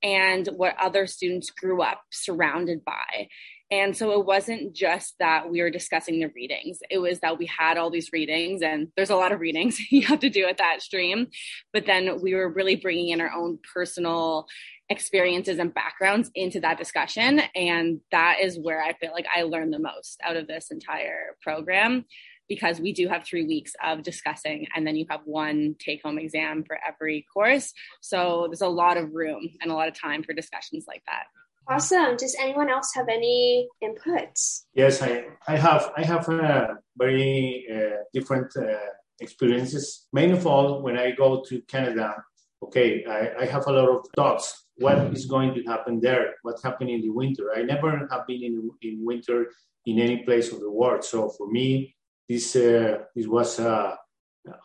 and 0.01 0.49
what 0.57 0.75
other 0.79 1.07
students 1.07 1.49
grew 1.49 1.81
up 1.81 2.01
surrounded 2.11 2.83
by. 2.83 3.29
And 3.71 3.95
so 3.97 4.11
it 4.19 4.25
wasn't 4.25 4.75
just 4.75 5.15
that 5.19 5.49
we 5.49 5.61
were 5.61 5.71
discussing 5.71 6.19
the 6.19 6.29
readings, 6.35 6.79
it 6.89 6.99
was 6.99 7.19
that 7.21 7.39
we 7.39 7.47
had 7.47 7.77
all 7.77 7.89
these 7.89 8.11
readings, 8.13 8.61
and 8.61 8.89
there's 8.95 9.09
a 9.09 9.15
lot 9.15 9.31
of 9.31 9.39
readings 9.39 9.79
you 9.91 10.05
have 10.07 10.19
to 10.19 10.29
do 10.29 10.45
at 10.45 10.57
that 10.57 10.81
stream. 10.81 11.27
But 11.71 11.85
then 11.85 12.21
we 12.21 12.35
were 12.35 12.49
really 12.49 12.75
bringing 12.75 13.09
in 13.09 13.21
our 13.21 13.31
own 13.31 13.59
personal 13.73 14.47
experiences 14.89 15.59
and 15.59 15.73
backgrounds 15.73 16.29
into 16.35 16.59
that 16.59 16.77
discussion. 16.77 17.41
And 17.55 18.01
that 18.11 18.37
is 18.41 18.59
where 18.59 18.81
I 18.83 18.93
feel 18.93 19.11
like 19.11 19.25
I 19.33 19.43
learned 19.43 19.73
the 19.73 19.79
most 19.79 20.19
out 20.23 20.35
of 20.35 20.47
this 20.47 20.71
entire 20.71 21.35
program 21.41 22.05
because 22.49 22.79
we 22.79 22.93
do 22.93 23.07
have 23.07 23.23
three 23.25 23.45
weeks 23.45 23.73
of 23.83 24.03
discussing 24.03 24.67
and 24.75 24.85
then 24.85 24.95
you 24.95 25.05
have 25.09 25.21
one 25.25 25.75
take 25.79 26.03
home 26.03 26.19
exam 26.19 26.63
for 26.63 26.77
every 26.87 27.25
course. 27.33 27.73
So 28.01 28.45
there's 28.47 28.61
a 28.61 28.67
lot 28.67 28.97
of 28.97 29.13
room 29.13 29.49
and 29.61 29.71
a 29.71 29.73
lot 29.73 29.87
of 29.87 29.99
time 29.99 30.23
for 30.23 30.33
discussions 30.33 30.85
like 30.87 31.03
that. 31.07 31.23
Awesome. 31.67 32.17
Does 32.17 32.35
anyone 32.39 32.69
else 32.69 32.91
have 32.95 33.07
any 33.09 33.67
inputs? 33.83 34.63
Yes, 34.73 35.01
I, 35.01 35.25
I 35.47 35.55
have. 35.57 35.91
I 35.95 36.03
have 36.03 36.27
uh, 36.27 36.67
very 36.97 37.65
uh, 37.73 38.03
different 38.13 38.55
uh, 38.57 38.91
experiences. 39.21 40.07
Main 40.11 40.31
of 40.31 40.45
all, 40.45 40.81
when 40.81 40.97
I 40.97 41.11
go 41.11 41.43
to 41.47 41.61
Canada, 41.61 42.15
okay, 42.63 43.05
I, 43.05 43.43
I 43.43 43.45
have 43.45 43.65
a 43.67 43.71
lot 43.71 43.89
of 43.89 44.05
thoughts. 44.15 44.65
What 44.77 44.97
is 45.13 45.25
going 45.25 45.53
to 45.53 45.63
happen 45.63 45.99
there? 46.01 46.33
What 46.41 46.59
happened 46.63 46.89
in 46.89 47.01
the 47.01 47.11
winter? 47.11 47.51
I 47.55 47.61
never 47.61 48.07
have 48.11 48.27
been 48.27 48.43
in, 48.43 48.69
in 48.81 49.05
winter 49.05 49.47
in 49.85 49.99
any 49.99 50.23
place 50.23 50.51
of 50.51 50.59
the 50.59 50.71
world. 50.71 51.03
So 51.03 51.29
for 51.29 51.47
me, 51.49 51.95
this 52.27 52.55
uh, 52.55 52.99
this 53.15 53.27
was 53.27 53.59
a, 53.59 53.97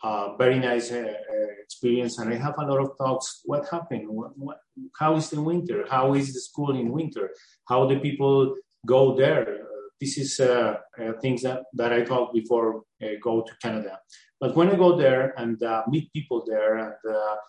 a 0.03 0.35
very 0.37 0.59
nice 0.59 0.91
uh, 0.91 1.13
experience, 1.63 2.19
and 2.19 2.33
I 2.33 2.37
have 2.37 2.55
a 2.57 2.65
lot 2.65 2.81
of 2.81 2.97
talks. 2.97 3.41
What 3.45 3.67
happened? 3.69 4.09
What, 4.09 4.37
what, 4.37 4.57
how 4.99 5.15
is 5.15 5.29
the 5.29 5.41
winter? 5.41 5.85
How 5.89 6.13
is 6.15 6.33
the 6.33 6.41
school 6.41 6.75
in 6.75 6.91
winter? 6.91 7.31
How 7.67 7.87
do 7.87 7.99
people 7.99 8.55
go 8.85 9.15
there? 9.15 9.69
this 9.99 10.17
is 10.17 10.39
uh, 10.39 10.75
uh, 10.99 11.13
things 11.21 11.41
that, 11.43 11.63
that 11.73 11.91
I 11.91 12.05
thought 12.05 12.33
before 12.33 12.83
uh, 13.03 13.07
go 13.21 13.41
to 13.41 13.51
Canada. 13.61 13.99
But 14.39 14.55
when 14.55 14.69
I 14.69 14.75
go 14.75 14.97
there 14.97 15.33
and 15.37 15.61
meet 15.89 16.11
people 16.13 16.45
there 16.47 16.77
and 16.77 16.93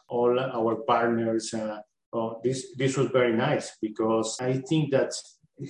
all 0.08 0.38
our 0.38 0.76
partners, 0.88 1.54
oh, 2.12 2.40
this 2.42 2.74
this 2.76 2.96
was 2.96 3.08
very 3.12 3.32
nice 3.32 3.76
because 3.80 4.36
I 4.40 4.54
think 4.68 4.90
that 4.90 5.12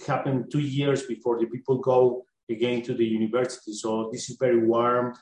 happened 0.07 0.51
two 0.51 0.61
years 0.61 1.03
before 1.03 1.39
the 1.39 1.47
people 1.47 1.79
go 1.79 2.25
again 2.51 2.83
to 2.83 2.95
the 2.95 3.05
university. 3.05 3.73
So 3.73 4.11
this 4.13 4.29
is 4.31 4.37
very 4.37 4.59
warm. 4.67 5.15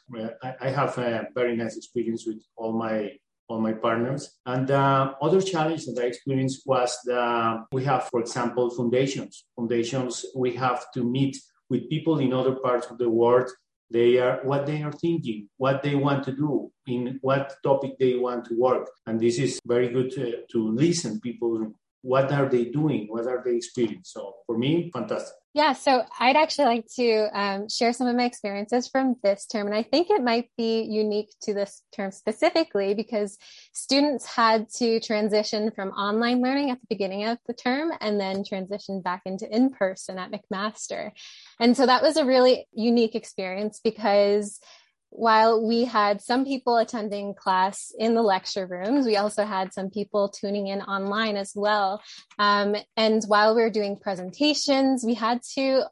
I, 0.61 0.71
have 0.71 0.97
a 0.99 1.29
very 1.35 1.57
nice 1.57 1.77
experience 1.77 2.25
with 2.27 2.43
all 2.57 2.73
my 2.73 3.13
all 3.49 3.61
my 3.61 3.73
partners. 3.73 4.37
And 4.45 4.71
uh, 4.71 5.15
other 5.23 5.41
challenge 5.41 5.87
that 5.87 5.99
I 5.99 6.07
experienced 6.07 6.63
was 6.67 6.99
the, 7.05 7.65
we 7.73 7.83
have, 7.85 8.09
for 8.11 8.21
example, 8.21 8.69
foundations. 8.69 9.47
Foundations, 9.57 10.25
we 10.37 10.53
have 10.57 10.85
to 10.93 11.03
meet 11.03 11.37
with 11.71 11.89
people 11.89 12.19
in 12.19 12.33
other 12.33 12.57
parts 12.57 12.89
of 12.89 12.99
the 12.99 13.09
world. 13.09 13.49
They 13.91 14.19
are 14.19 14.41
what 14.45 14.67
they 14.67 14.83
are 14.83 14.93
thinking, 14.93 15.49
what 15.57 15.83
they 15.83 15.95
want 15.95 16.25
to 16.25 16.33
do, 16.33 16.71
in 16.87 17.19
what 17.23 17.55
topic 17.63 17.93
they 17.99 18.17
want 18.17 18.45
to 18.47 18.55
work. 18.59 18.91
And 19.07 19.19
this 19.19 19.39
is 19.39 19.59
very 19.65 19.89
good 19.89 20.11
to, 20.13 20.43
to 20.53 20.69
listen 20.69 21.21
people 21.21 21.73
what 22.03 22.33
are 22.33 22.49
they 22.49 22.67
doing? 22.67 23.07
What 23.09 23.27
are 23.27 23.43
they 23.45 23.57
experiencing? 23.57 24.03
So 24.05 24.35
for 24.47 24.57
me 24.57 24.91
fantastic. 24.93 25.35
Yeah 25.55 25.73
so 25.73 26.03
i'd 26.21 26.37
actually 26.37 26.67
like 26.67 26.87
to 26.97 27.29
um, 27.33 27.69
share 27.69 27.93
some 27.93 28.07
of 28.07 28.15
my 28.15 28.25
experiences 28.25 28.87
from 28.87 29.17
this 29.25 29.47
term 29.47 29.67
and 29.67 29.75
i 29.75 29.83
think 29.83 30.09
it 30.11 30.23
might 30.23 30.51
be 30.57 30.83
unique 30.83 31.31
to 31.43 31.55
this 31.55 31.83
term 31.91 32.13
specifically 32.13 32.95
because 32.95 33.39
students 33.73 34.25
had 34.27 34.69
to 34.77 35.01
transition 35.01 35.73
from 35.75 35.89
online 35.91 36.43
learning 36.43 36.71
at 36.71 36.81
the 36.81 36.87
beginning 36.89 37.25
of 37.27 37.39
the 37.47 37.55
term 37.55 37.91
and 38.01 38.21
then 38.21 38.45
transition 38.45 39.01
back 39.01 39.23
into 39.25 39.49
in-person 39.55 40.19
at 40.19 40.31
mcmaster. 40.31 41.13
And 41.61 41.77
so 41.77 41.87
that 41.87 42.03
was 42.03 42.17
a 42.17 42.25
really 42.25 42.67
unique 42.73 43.15
experience 43.15 43.81
because 43.83 44.61
while 45.11 45.67
we 45.67 45.85
had 45.85 46.21
some 46.21 46.45
people 46.45 46.77
attending 46.77 47.35
class 47.35 47.93
in 47.99 48.15
the 48.15 48.23
lecture 48.23 48.67
rooms, 48.67 49.07
we 49.07 49.17
also 49.17 49.45
had 49.45 49.73
some 49.73 49.91
people 49.91 50.29
tuning 50.29 50.67
in 50.67 50.83
online 50.83 51.37
as 51.37 51.53
well. 51.55 52.03
Um, 52.39 52.77
and 52.97 53.23
while 53.25 53.55
we 53.55 53.63
were 53.63 53.71
doing 53.71 53.97
presentations, 53.97 55.05
we 55.05 55.15
had 55.15 55.41
to 55.55 55.85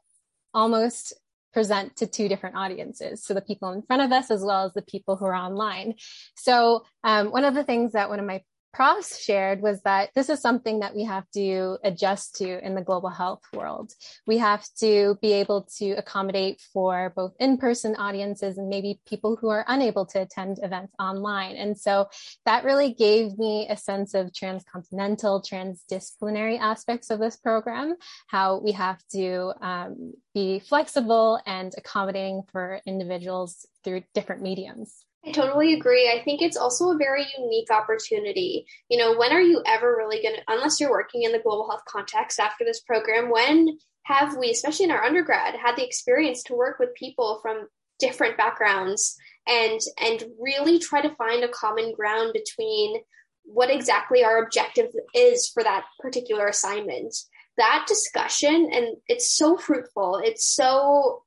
almost 0.53 1.13
present 1.53 1.95
to 1.97 2.05
two 2.05 2.27
different 2.27 2.55
audiences. 2.55 3.23
So 3.25 3.33
the 3.33 3.41
people 3.41 3.71
in 3.71 3.81
front 3.81 4.03
of 4.03 4.11
us, 4.11 4.29
as 4.29 4.43
well 4.43 4.65
as 4.65 4.73
the 4.73 4.83
people 4.83 5.15
who 5.15 5.25
are 5.25 5.35
online. 5.35 5.95
So 6.35 6.85
um, 7.03 7.31
one 7.31 7.45
of 7.45 7.55
the 7.55 7.63
things 7.63 7.93
that 7.93 8.09
one 8.09 8.19
of 8.19 8.25
my 8.25 8.43
profs 8.73 9.19
shared 9.21 9.61
was 9.61 9.81
that 9.81 10.09
this 10.13 10.29
is 10.29 10.41
something 10.41 10.81
that 10.81 10.95
we 10.95 11.03
have 11.03 11.25
to 11.33 11.77
adjust 11.83 12.35
to 12.35 12.65
in 12.65 12.75
the 12.75 12.81
global 12.81 13.09
health 13.09 13.41
world. 13.53 13.91
We 14.25 14.37
have 14.37 14.65
to 14.79 15.17
be 15.21 15.33
able 15.33 15.67
to 15.77 15.91
accommodate 15.91 16.61
for 16.73 17.11
both 17.15 17.33
in 17.39 17.57
person 17.57 17.95
audiences 17.95 18.57
and 18.57 18.69
maybe 18.69 18.99
people 19.07 19.35
who 19.35 19.49
are 19.49 19.65
unable 19.67 20.05
to 20.07 20.21
attend 20.21 20.59
events 20.61 20.93
online. 20.99 21.55
And 21.55 21.77
so 21.77 22.09
that 22.45 22.65
really 22.65 22.93
gave 22.93 23.37
me 23.37 23.67
a 23.69 23.77
sense 23.77 24.13
of 24.13 24.33
transcontinental, 24.33 25.41
transdisciplinary 25.41 26.59
aspects 26.59 27.09
of 27.09 27.19
this 27.19 27.37
program, 27.37 27.95
how 28.27 28.59
we 28.59 28.73
have 28.73 29.01
to 29.13 29.53
um, 29.61 30.13
be 30.33 30.59
flexible 30.59 31.39
and 31.45 31.73
accommodating 31.77 32.43
for 32.51 32.79
individuals 32.85 33.65
through 33.83 34.03
different 34.13 34.41
mediums. 34.41 35.06
I 35.25 35.31
totally 35.31 35.73
agree. 35.73 36.09
I 36.09 36.23
think 36.23 36.41
it's 36.41 36.57
also 36.57 36.91
a 36.91 36.97
very 36.97 37.25
unique 37.37 37.69
opportunity. 37.71 38.65
You 38.89 38.97
know, 38.97 39.17
when 39.17 39.33
are 39.33 39.41
you 39.41 39.61
ever 39.65 39.95
really 39.97 40.21
going 40.21 40.35
to, 40.35 40.41
unless 40.47 40.79
you're 40.79 40.91
working 40.91 41.23
in 41.23 41.31
the 41.31 41.39
global 41.39 41.69
health 41.69 41.83
context 41.87 42.39
after 42.39 42.63
this 42.63 42.81
program, 42.81 43.29
when 43.29 43.77
have 44.03 44.37
we, 44.37 44.51
especially 44.51 44.85
in 44.85 44.91
our 44.91 45.03
undergrad, 45.03 45.55
had 45.55 45.75
the 45.75 45.85
experience 45.85 46.43
to 46.43 46.55
work 46.55 46.79
with 46.79 46.95
people 46.95 47.39
from 47.41 47.67
different 47.99 48.37
backgrounds 48.37 49.17
and 49.47 49.79
and 49.99 50.23
really 50.39 50.79
try 50.79 51.01
to 51.01 51.15
find 51.15 51.43
a 51.43 51.49
common 51.49 51.93
ground 51.93 52.31
between 52.33 52.97
what 53.43 53.71
exactly 53.71 54.23
our 54.23 54.43
objective 54.43 54.91
is 55.15 55.49
for 55.53 55.63
that 55.63 55.85
particular 55.99 56.47
assignment 56.47 57.15
that 57.57 57.85
discussion 57.87 58.69
and 58.71 58.97
it's 59.07 59.35
so 59.35 59.57
fruitful 59.57 60.21
it's 60.23 60.45
so 60.45 61.23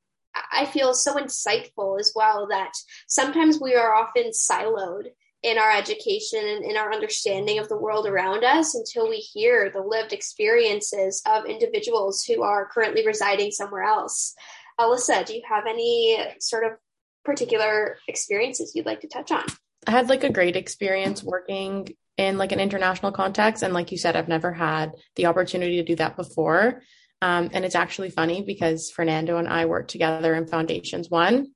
I 0.53 0.67
feel 0.67 0.95
so 0.95 1.15
insightful 1.15 1.99
as 1.99 2.13
well 2.15 2.47
that 2.49 2.73
sometimes 3.09 3.61
we 3.61 3.75
are 3.75 3.95
often 3.95 4.31
siloed 4.31 5.07
in 5.43 5.59
our 5.59 5.71
education 5.71 6.41
and 6.45 6.65
in 6.65 6.77
our 6.77 6.93
understanding 6.93 7.59
of 7.59 7.69
the 7.69 7.79
world 7.79 8.07
around 8.07 8.45
us 8.45 8.75
until 8.75 9.09
we 9.09 9.17
hear 9.17 9.71
the 9.71 9.81
lived 9.81 10.13
experiences 10.13 11.23
of 11.27 11.47
individuals 11.47 12.25
who 12.25 12.43
are 12.43 12.69
currently 12.69 13.07
residing 13.07 13.51
somewhere 13.51 13.85
else. 13.85 14.35
Alyssa, 14.79 15.25
do 15.25 15.35
you 15.35 15.43
have 15.49 15.65
any 15.67 16.19
sort 16.41 16.65
of 16.65 16.73
particular 17.25 17.97
experiences 18.07 18.73
you'd 18.75 18.87
like 18.87 19.01
to 19.01 19.09
touch 19.09 19.31
on? 19.31 19.45
I 19.87 19.93
had 19.93 20.09
like 20.09 20.25
a 20.25 20.33
great 20.33 20.57
experience 20.57 21.23
working 21.23 21.89
in 22.19 22.37
like 22.37 22.53
an 22.53 22.61
international 22.61 23.13
context 23.13 23.63
and 23.63 23.73
like 23.73 23.93
you 23.93 23.99
said 23.99 24.15
I've 24.15 24.29
never 24.29 24.53
had 24.53 24.93
the 25.17 25.27
opportunity 25.27 25.77
to 25.77 25.85
do 25.85 25.97
that 25.97 26.17
before. 26.17 26.83
Um, 27.23 27.51
and 27.53 27.65
it's 27.65 27.75
actually 27.75 28.11
funny 28.11 28.43
because 28.43 28.91
Fernando 28.91 29.37
and 29.37 29.49
I 29.49 29.67
worked 29.67 29.91
together 29.91 30.35
in 30.35 30.47
Foundations 30.47 31.11
One. 31.11 31.53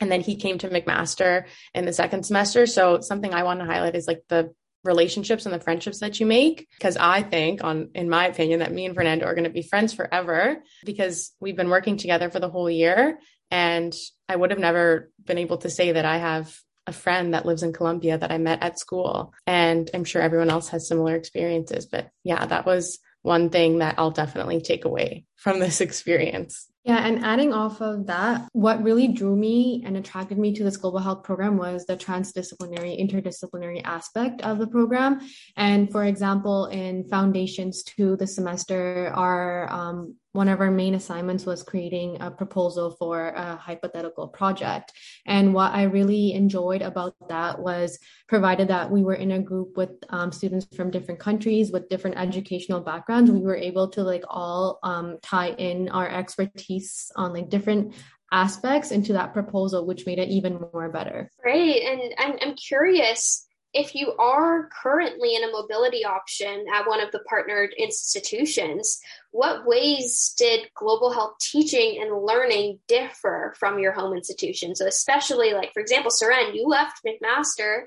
And 0.00 0.12
then 0.12 0.20
he 0.20 0.36
came 0.36 0.58
to 0.58 0.68
McMaster 0.68 1.46
in 1.74 1.84
the 1.84 1.92
second 1.92 2.24
semester. 2.24 2.66
So 2.66 3.00
something 3.00 3.34
I 3.34 3.42
want 3.42 3.60
to 3.60 3.66
highlight 3.66 3.96
is 3.96 4.06
like 4.06 4.22
the 4.28 4.52
relationships 4.84 5.44
and 5.44 5.54
the 5.54 5.60
friendships 5.60 6.00
that 6.00 6.20
you 6.20 6.26
make 6.26 6.68
because 6.78 6.96
i 6.96 7.20
think 7.20 7.64
on 7.64 7.90
in 7.94 8.08
my 8.08 8.26
opinion 8.26 8.60
that 8.60 8.72
me 8.72 8.86
and 8.86 8.94
fernando 8.94 9.26
are 9.26 9.34
going 9.34 9.44
to 9.44 9.50
be 9.50 9.62
friends 9.62 9.92
forever 9.92 10.62
because 10.84 11.32
we've 11.40 11.56
been 11.56 11.68
working 11.68 11.96
together 11.96 12.30
for 12.30 12.38
the 12.38 12.48
whole 12.48 12.70
year 12.70 13.18
and 13.50 13.92
i 14.28 14.36
would 14.36 14.50
have 14.50 14.58
never 14.60 15.10
been 15.24 15.38
able 15.38 15.58
to 15.58 15.68
say 15.68 15.92
that 15.92 16.04
i 16.04 16.18
have 16.18 16.56
a 16.86 16.92
friend 16.92 17.34
that 17.34 17.44
lives 17.44 17.64
in 17.64 17.72
colombia 17.72 18.16
that 18.16 18.30
i 18.30 18.38
met 18.38 18.62
at 18.62 18.78
school 18.78 19.34
and 19.46 19.90
i'm 19.94 20.04
sure 20.04 20.22
everyone 20.22 20.48
else 20.48 20.68
has 20.68 20.86
similar 20.86 21.16
experiences 21.16 21.86
but 21.86 22.08
yeah 22.22 22.46
that 22.46 22.64
was 22.64 23.00
one 23.28 23.50
thing 23.50 23.78
that 23.78 23.94
i'll 23.98 24.10
definitely 24.10 24.60
take 24.60 24.84
away 24.84 25.24
from 25.36 25.60
this 25.60 25.80
experience 25.88 26.68
yeah, 26.88 27.06
and 27.06 27.22
adding 27.22 27.52
off 27.52 27.82
of 27.82 28.06
that, 28.06 28.48
what 28.52 28.82
really 28.82 29.08
drew 29.08 29.36
me 29.36 29.82
and 29.84 29.94
attracted 29.94 30.38
me 30.38 30.54
to 30.54 30.64
this 30.64 30.78
global 30.78 31.00
health 31.00 31.22
program 31.22 31.58
was 31.58 31.84
the 31.84 31.98
transdisciplinary, 31.98 32.98
interdisciplinary 32.98 33.82
aspect 33.84 34.40
of 34.40 34.58
the 34.58 34.66
program. 34.66 35.20
And 35.54 35.92
for 35.92 36.06
example, 36.06 36.64
in 36.64 37.06
Foundations 37.10 37.82
to 37.98 38.16
the 38.16 38.26
semester, 38.26 39.12
our 39.14 39.70
um, 39.70 40.14
one 40.32 40.48
of 40.48 40.60
our 40.60 40.70
main 40.70 40.94
assignments 40.94 41.46
was 41.46 41.62
creating 41.62 42.18
a 42.20 42.30
proposal 42.30 42.90
for 42.98 43.28
a 43.30 43.56
hypothetical 43.56 44.28
project. 44.28 44.92
And 45.26 45.54
what 45.54 45.72
I 45.72 45.84
really 45.84 46.32
enjoyed 46.32 46.82
about 46.82 47.14
that 47.28 47.58
was 47.58 47.98
provided 48.28 48.68
that 48.68 48.90
we 48.90 49.02
were 49.02 49.14
in 49.14 49.32
a 49.32 49.38
group 49.38 49.76
with 49.76 49.90
um, 50.10 50.30
students 50.30 50.66
from 50.76 50.90
different 50.90 51.20
countries 51.20 51.72
with 51.72 51.88
different 51.88 52.18
educational 52.18 52.80
backgrounds, 52.80 53.30
we 53.30 53.40
were 53.40 53.56
able 53.56 53.88
to 53.88 54.02
like 54.02 54.24
all 54.28 54.78
um, 54.82 55.16
tie 55.22 55.50
in 55.52 55.88
our 55.88 56.08
expertise 56.08 57.10
on 57.16 57.32
like 57.32 57.48
different 57.48 57.94
aspects 58.30 58.90
into 58.90 59.14
that 59.14 59.32
proposal, 59.32 59.86
which 59.86 60.04
made 60.04 60.18
it 60.18 60.28
even 60.28 60.60
more 60.74 60.90
better. 60.90 61.30
Great. 61.40 61.82
And 61.82 62.14
I'm, 62.18 62.36
I'm 62.42 62.54
curious 62.54 63.47
if 63.74 63.94
you 63.94 64.12
are 64.18 64.68
currently 64.82 65.34
in 65.34 65.44
a 65.44 65.52
mobility 65.52 66.04
option 66.04 66.64
at 66.74 66.86
one 66.86 67.00
of 67.00 67.10
the 67.12 67.20
partnered 67.28 67.74
institutions, 67.78 68.98
what 69.30 69.66
ways 69.66 70.34
did 70.38 70.68
global 70.74 71.12
health 71.12 71.34
teaching 71.40 71.98
and 72.00 72.24
learning 72.24 72.78
differ 72.88 73.54
from 73.58 73.78
your 73.78 73.92
home 73.92 74.16
institution? 74.16 74.74
So, 74.74 74.86
especially 74.86 75.52
like, 75.52 75.72
for 75.74 75.80
example, 75.80 76.10
Soren, 76.10 76.54
you 76.54 76.66
left 76.66 77.00
McMaster 77.06 77.82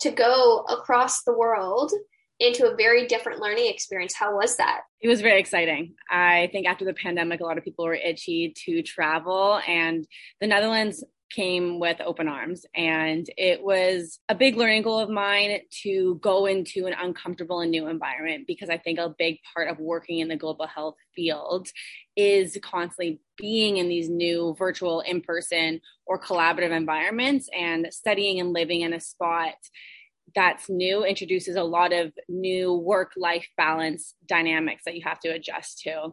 to 0.00 0.10
go 0.10 0.64
across 0.68 1.22
the 1.22 1.36
world 1.36 1.92
into 2.40 2.66
a 2.66 2.74
very 2.74 3.06
different 3.06 3.40
learning 3.40 3.68
experience. 3.68 4.14
How 4.14 4.34
was 4.34 4.56
that? 4.56 4.80
It 5.00 5.08
was 5.08 5.20
very 5.20 5.38
exciting. 5.38 5.94
I 6.10 6.48
think 6.50 6.66
after 6.66 6.86
the 6.86 6.94
pandemic, 6.94 7.40
a 7.40 7.44
lot 7.44 7.58
of 7.58 7.64
people 7.64 7.84
were 7.84 7.94
itchy 7.94 8.54
to 8.64 8.82
travel, 8.82 9.60
and 9.68 10.06
the 10.40 10.46
Netherlands 10.46 11.04
came 11.30 11.78
with 11.78 12.00
open 12.00 12.28
arms. 12.28 12.66
And 12.74 13.26
it 13.36 13.62
was 13.62 14.18
a 14.28 14.34
big 14.34 14.56
learning 14.56 14.82
goal 14.82 14.98
of 14.98 15.10
mine 15.10 15.60
to 15.82 16.18
go 16.22 16.46
into 16.46 16.86
an 16.86 16.94
uncomfortable 17.00 17.60
and 17.60 17.70
new 17.70 17.86
environment 17.88 18.46
because 18.46 18.68
I 18.68 18.78
think 18.78 18.98
a 18.98 19.14
big 19.16 19.38
part 19.54 19.68
of 19.68 19.78
working 19.78 20.18
in 20.18 20.28
the 20.28 20.36
global 20.36 20.66
health 20.66 20.96
field 21.14 21.68
is 22.16 22.58
constantly 22.62 23.20
being 23.36 23.78
in 23.78 23.88
these 23.88 24.08
new 24.08 24.54
virtual, 24.58 25.00
in 25.00 25.20
person, 25.22 25.80
or 26.06 26.20
collaborative 26.20 26.76
environments 26.76 27.48
and 27.56 27.86
studying 27.90 28.40
and 28.40 28.52
living 28.52 28.82
in 28.82 28.92
a 28.92 29.00
spot 29.00 29.54
that's 30.34 30.68
new 30.68 31.04
introduces 31.04 31.56
a 31.56 31.62
lot 31.62 31.92
of 31.92 32.12
new 32.28 32.72
work 32.72 33.12
life 33.16 33.46
balance 33.56 34.14
dynamics 34.26 34.82
that 34.84 34.94
you 34.94 35.02
have 35.04 35.20
to 35.20 35.28
adjust 35.28 35.80
to. 35.80 36.12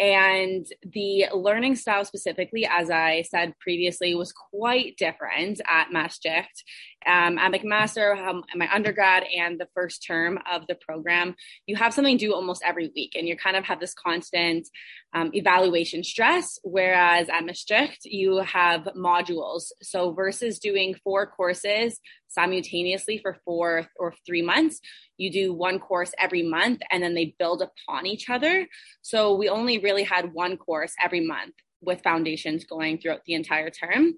And 0.00 0.66
the 0.82 1.26
learning 1.32 1.76
style, 1.76 2.04
specifically, 2.04 2.66
as 2.68 2.90
I 2.90 3.22
said 3.22 3.56
previously, 3.60 4.14
was 4.14 4.32
quite 4.32 4.96
different 4.96 5.60
at 5.68 5.92
Maastricht. 5.92 6.64
Um, 7.06 7.38
at 7.38 7.52
McMaster, 7.52 8.16
um, 8.16 8.44
my 8.54 8.72
undergrad 8.72 9.24
and 9.24 9.58
the 9.58 9.68
first 9.74 10.04
term 10.06 10.38
of 10.50 10.66
the 10.66 10.74
program, 10.74 11.34
you 11.66 11.76
have 11.76 11.94
something 11.94 12.16
due 12.16 12.34
almost 12.34 12.62
every 12.64 12.90
week, 12.94 13.12
and 13.14 13.28
you 13.28 13.36
kind 13.36 13.56
of 13.56 13.64
have 13.64 13.80
this 13.80 13.94
constant 13.94 14.68
um, 15.12 15.30
evaluation 15.34 16.02
stress. 16.04 16.58
Whereas 16.62 17.28
at 17.28 17.44
Maastricht, 17.44 18.04
you 18.04 18.38
have 18.38 18.88
modules. 18.96 19.64
So 19.82 20.12
versus 20.12 20.58
doing 20.58 20.94
four 21.04 21.26
courses 21.26 22.00
simultaneously 22.28 23.18
for 23.18 23.36
four 23.44 23.86
or 23.98 24.14
three 24.26 24.42
months, 24.42 24.80
you 25.16 25.30
do 25.30 25.52
one 25.52 25.78
course 25.78 26.12
every 26.18 26.42
month 26.42 26.80
and 26.90 27.02
then 27.02 27.14
they 27.14 27.34
build 27.38 27.62
upon 27.62 28.06
each 28.06 28.28
other. 28.28 28.66
So 29.02 29.34
we 29.34 29.48
only 29.48 29.78
really 29.78 30.02
had 30.02 30.32
one 30.32 30.56
course 30.56 30.92
every 31.02 31.20
month 31.20 31.54
with 31.80 32.02
foundations 32.02 32.64
going 32.64 32.98
throughout 32.98 33.24
the 33.26 33.34
entire 33.34 33.70
term. 33.70 34.14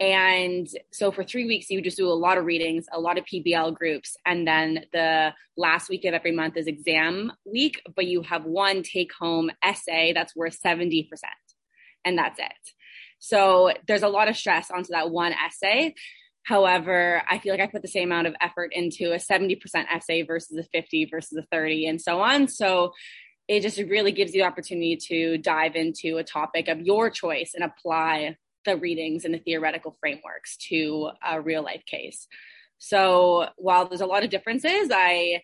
And 0.00 0.68
so 0.92 1.12
for 1.12 1.22
three 1.22 1.46
weeks, 1.46 1.70
you 1.70 1.80
just 1.80 1.96
do 1.96 2.08
a 2.08 2.10
lot 2.10 2.36
of 2.36 2.44
readings, 2.44 2.86
a 2.92 3.00
lot 3.00 3.16
of 3.16 3.24
PBL 3.24 3.74
groups. 3.74 4.16
And 4.26 4.46
then 4.46 4.84
the 4.92 5.32
last 5.56 5.88
week 5.88 6.04
of 6.04 6.14
every 6.14 6.32
month 6.32 6.56
is 6.56 6.66
exam 6.66 7.32
week, 7.44 7.80
but 7.94 8.06
you 8.06 8.22
have 8.22 8.44
one 8.44 8.82
take 8.82 9.12
home 9.12 9.50
essay 9.62 10.12
that's 10.12 10.34
worth 10.34 10.60
70%. 10.60 11.08
And 12.04 12.18
that's 12.18 12.38
it. 12.38 12.52
So 13.20 13.72
there's 13.86 14.02
a 14.02 14.08
lot 14.08 14.28
of 14.28 14.36
stress 14.36 14.70
onto 14.70 14.90
that 14.90 15.10
one 15.10 15.32
essay. 15.32 15.94
However, 16.42 17.22
I 17.28 17.38
feel 17.38 17.54
like 17.54 17.62
I 17.62 17.68
put 17.68 17.82
the 17.82 17.88
same 17.88 18.10
amount 18.10 18.26
of 18.26 18.34
effort 18.40 18.72
into 18.74 19.12
a 19.12 19.16
70% 19.16 19.58
essay 19.90 20.22
versus 20.22 20.58
a 20.58 20.64
50 20.64 21.06
versus 21.10 21.38
a 21.38 21.46
30 21.50 21.86
and 21.86 22.00
so 22.00 22.20
on. 22.20 22.48
So 22.48 22.92
it 23.48 23.60
just 23.60 23.78
really 23.78 24.12
gives 24.12 24.34
you 24.34 24.42
the 24.42 24.46
opportunity 24.46 24.96
to 25.08 25.38
dive 25.38 25.76
into 25.76 26.18
a 26.18 26.24
topic 26.24 26.68
of 26.68 26.80
your 26.80 27.10
choice 27.10 27.52
and 27.54 27.64
apply 27.64 28.36
the 28.64 28.76
readings 28.76 29.24
and 29.24 29.34
the 29.34 29.38
theoretical 29.38 29.96
frameworks 30.00 30.56
to 30.68 31.10
a 31.26 31.40
real 31.40 31.62
life 31.62 31.84
case. 31.86 32.26
So 32.78 33.48
while 33.56 33.86
there's 33.88 34.00
a 34.00 34.06
lot 34.06 34.24
of 34.24 34.30
differences, 34.30 34.90
I 34.92 35.42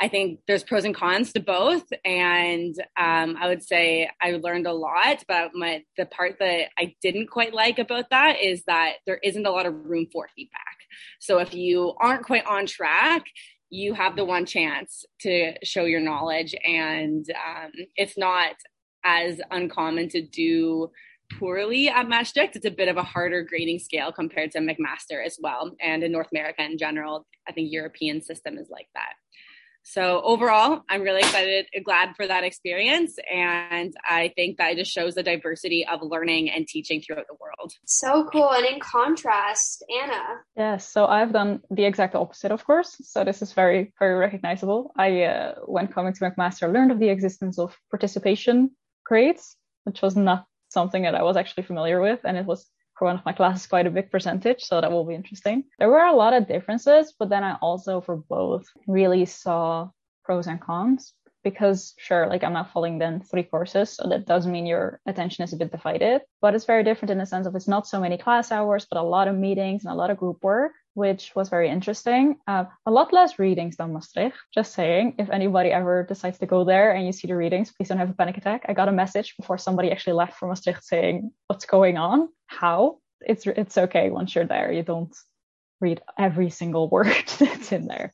I 0.00 0.06
think 0.06 0.40
there's 0.46 0.62
pros 0.62 0.84
and 0.84 0.94
cons 0.94 1.32
to 1.32 1.40
both, 1.40 1.84
and 2.04 2.74
um, 2.96 3.36
I 3.40 3.48
would 3.48 3.64
say 3.64 4.08
I 4.22 4.32
learned 4.32 4.66
a 4.66 4.72
lot. 4.72 5.24
But 5.26 5.50
my 5.54 5.82
the 5.96 6.06
part 6.06 6.36
that 6.38 6.68
I 6.78 6.94
didn't 7.02 7.30
quite 7.30 7.52
like 7.52 7.78
about 7.78 8.10
that 8.10 8.40
is 8.40 8.62
that 8.66 8.94
there 9.06 9.18
isn't 9.22 9.46
a 9.46 9.50
lot 9.50 9.66
of 9.66 9.74
room 9.74 10.06
for 10.12 10.28
feedback. 10.36 10.76
So 11.18 11.38
if 11.38 11.52
you 11.52 11.94
aren't 12.00 12.24
quite 12.24 12.46
on 12.46 12.66
track, 12.66 13.24
you 13.70 13.92
have 13.94 14.14
the 14.14 14.24
one 14.24 14.46
chance 14.46 15.04
to 15.22 15.54
show 15.64 15.84
your 15.84 16.00
knowledge, 16.00 16.54
and 16.64 17.26
um, 17.30 17.72
it's 17.96 18.16
not 18.16 18.54
as 19.04 19.40
uncommon 19.50 20.08
to 20.10 20.22
do 20.22 20.90
poorly 21.38 21.88
at 21.88 22.08
Maastricht. 22.08 22.56
It's 22.56 22.66
a 22.66 22.70
bit 22.70 22.88
of 22.88 22.96
a 22.96 23.02
harder 23.02 23.42
grading 23.42 23.80
scale 23.80 24.12
compared 24.12 24.52
to 24.52 24.60
McMaster 24.60 25.24
as 25.24 25.38
well, 25.40 25.74
and 25.80 26.02
in 26.02 26.12
North 26.12 26.28
America 26.32 26.62
in 26.64 26.78
general. 26.78 27.26
I 27.48 27.52
think 27.52 27.72
European 27.72 28.22
system 28.22 28.58
is 28.58 28.68
like 28.70 28.88
that. 28.94 29.14
So 29.84 30.20
overall, 30.22 30.82
I'm 30.90 31.00
really 31.00 31.20
excited, 31.20 31.66
glad 31.82 32.14
for 32.14 32.26
that 32.26 32.44
experience. 32.44 33.16
And 33.32 33.94
I 34.04 34.34
think 34.36 34.58
that 34.58 34.72
it 34.72 34.76
just 34.76 34.90
shows 34.90 35.14
the 35.14 35.22
diversity 35.22 35.86
of 35.86 36.00
learning 36.02 36.50
and 36.50 36.66
teaching 36.66 37.00
throughout 37.00 37.24
the 37.26 37.36
world. 37.40 37.72
So 37.86 38.28
cool. 38.30 38.50
And 38.50 38.66
in 38.66 38.80
contrast, 38.80 39.82
Anna. 40.02 40.22
Yes. 40.56 40.92
So 40.92 41.06
I've 41.06 41.32
done 41.32 41.62
the 41.70 41.86
exact 41.86 42.14
opposite, 42.14 42.52
of 42.52 42.66
course. 42.66 42.96
So 43.02 43.24
this 43.24 43.40
is 43.40 43.54
very, 43.54 43.94
very 43.98 44.16
recognizable. 44.16 44.92
I, 44.94 45.22
uh, 45.22 45.54
when 45.64 45.88
coming 45.88 46.12
to 46.12 46.20
McMaster, 46.20 46.70
learned 46.70 46.92
of 46.92 46.98
the 46.98 47.08
existence 47.08 47.58
of 47.58 47.74
participation 47.90 48.72
grades, 49.06 49.56
which 49.84 50.02
was 50.02 50.16
not 50.16 50.44
something 50.68 51.02
that 51.02 51.14
I 51.14 51.22
was 51.22 51.36
actually 51.36 51.64
familiar 51.64 52.00
with. 52.00 52.20
And 52.24 52.36
it 52.36 52.46
was 52.46 52.68
for 52.98 53.06
one 53.06 53.16
of 53.16 53.24
my 53.24 53.32
classes 53.32 53.66
quite 53.66 53.86
a 53.86 53.90
big 53.90 54.10
percentage, 54.10 54.62
so 54.64 54.80
that 54.80 54.90
will 54.90 55.04
be 55.04 55.14
interesting. 55.14 55.64
There 55.78 55.88
were 55.88 56.04
a 56.04 56.16
lot 56.16 56.32
of 56.32 56.48
differences, 56.48 57.14
but 57.18 57.28
then 57.28 57.44
I 57.44 57.56
also 57.62 58.00
for 58.00 58.16
both 58.16 58.66
really 58.86 59.24
saw 59.24 59.90
pros 60.24 60.46
and 60.46 60.60
cons 60.60 61.14
because 61.44 61.94
sure, 61.98 62.26
like 62.26 62.42
I'm 62.42 62.52
not 62.52 62.72
following 62.72 62.98
then 62.98 63.20
three 63.20 63.44
courses, 63.44 63.90
so 63.90 64.08
that 64.08 64.26
does 64.26 64.46
mean 64.46 64.66
your 64.66 65.00
attention 65.06 65.44
is 65.44 65.52
a 65.52 65.56
bit 65.56 65.70
divided, 65.70 66.22
but 66.40 66.54
it's 66.54 66.64
very 66.64 66.82
different 66.82 67.10
in 67.10 67.18
the 67.18 67.26
sense 67.26 67.46
of 67.46 67.54
it's 67.54 67.68
not 67.68 67.86
so 67.86 68.00
many 68.00 68.18
class 68.18 68.50
hours, 68.50 68.86
but 68.90 68.98
a 68.98 69.02
lot 69.02 69.28
of 69.28 69.36
meetings 69.36 69.84
and 69.84 69.92
a 69.92 69.96
lot 69.96 70.10
of 70.10 70.18
group 70.18 70.42
work 70.42 70.72
which 70.98 71.32
was 71.36 71.48
very 71.48 71.68
interesting. 71.70 72.36
Uh, 72.48 72.64
a 72.84 72.90
lot 72.90 73.12
less 73.12 73.38
readings 73.38 73.76
than 73.76 73.92
Maastricht. 73.92 74.36
Just 74.52 74.74
saying, 74.74 75.14
if 75.16 75.30
anybody 75.30 75.70
ever 75.70 76.02
decides 76.02 76.38
to 76.38 76.46
go 76.46 76.64
there 76.64 76.90
and 76.92 77.06
you 77.06 77.12
see 77.12 77.28
the 77.28 77.36
readings, 77.36 77.70
please 77.70 77.88
don't 77.88 77.98
have 77.98 78.10
a 78.10 78.14
panic 78.14 78.36
attack. 78.36 78.64
I 78.68 78.72
got 78.72 78.88
a 78.88 79.00
message 79.02 79.36
before 79.36 79.58
somebody 79.58 79.92
actually 79.92 80.14
left 80.14 80.36
from 80.36 80.48
Maastricht 80.48 80.82
saying, 80.82 81.30
"What's 81.46 81.66
going 81.66 81.98
on? 81.98 82.28
How?" 82.46 82.98
It's 83.20 83.46
it's 83.46 83.78
okay 83.78 84.10
once 84.10 84.34
you're 84.34 84.52
there. 84.54 84.72
You 84.72 84.82
don't 84.82 85.14
read 85.80 86.02
every 86.18 86.50
single 86.50 86.88
word 86.94 87.26
that's 87.38 87.70
in 87.70 87.86
there. 87.86 88.12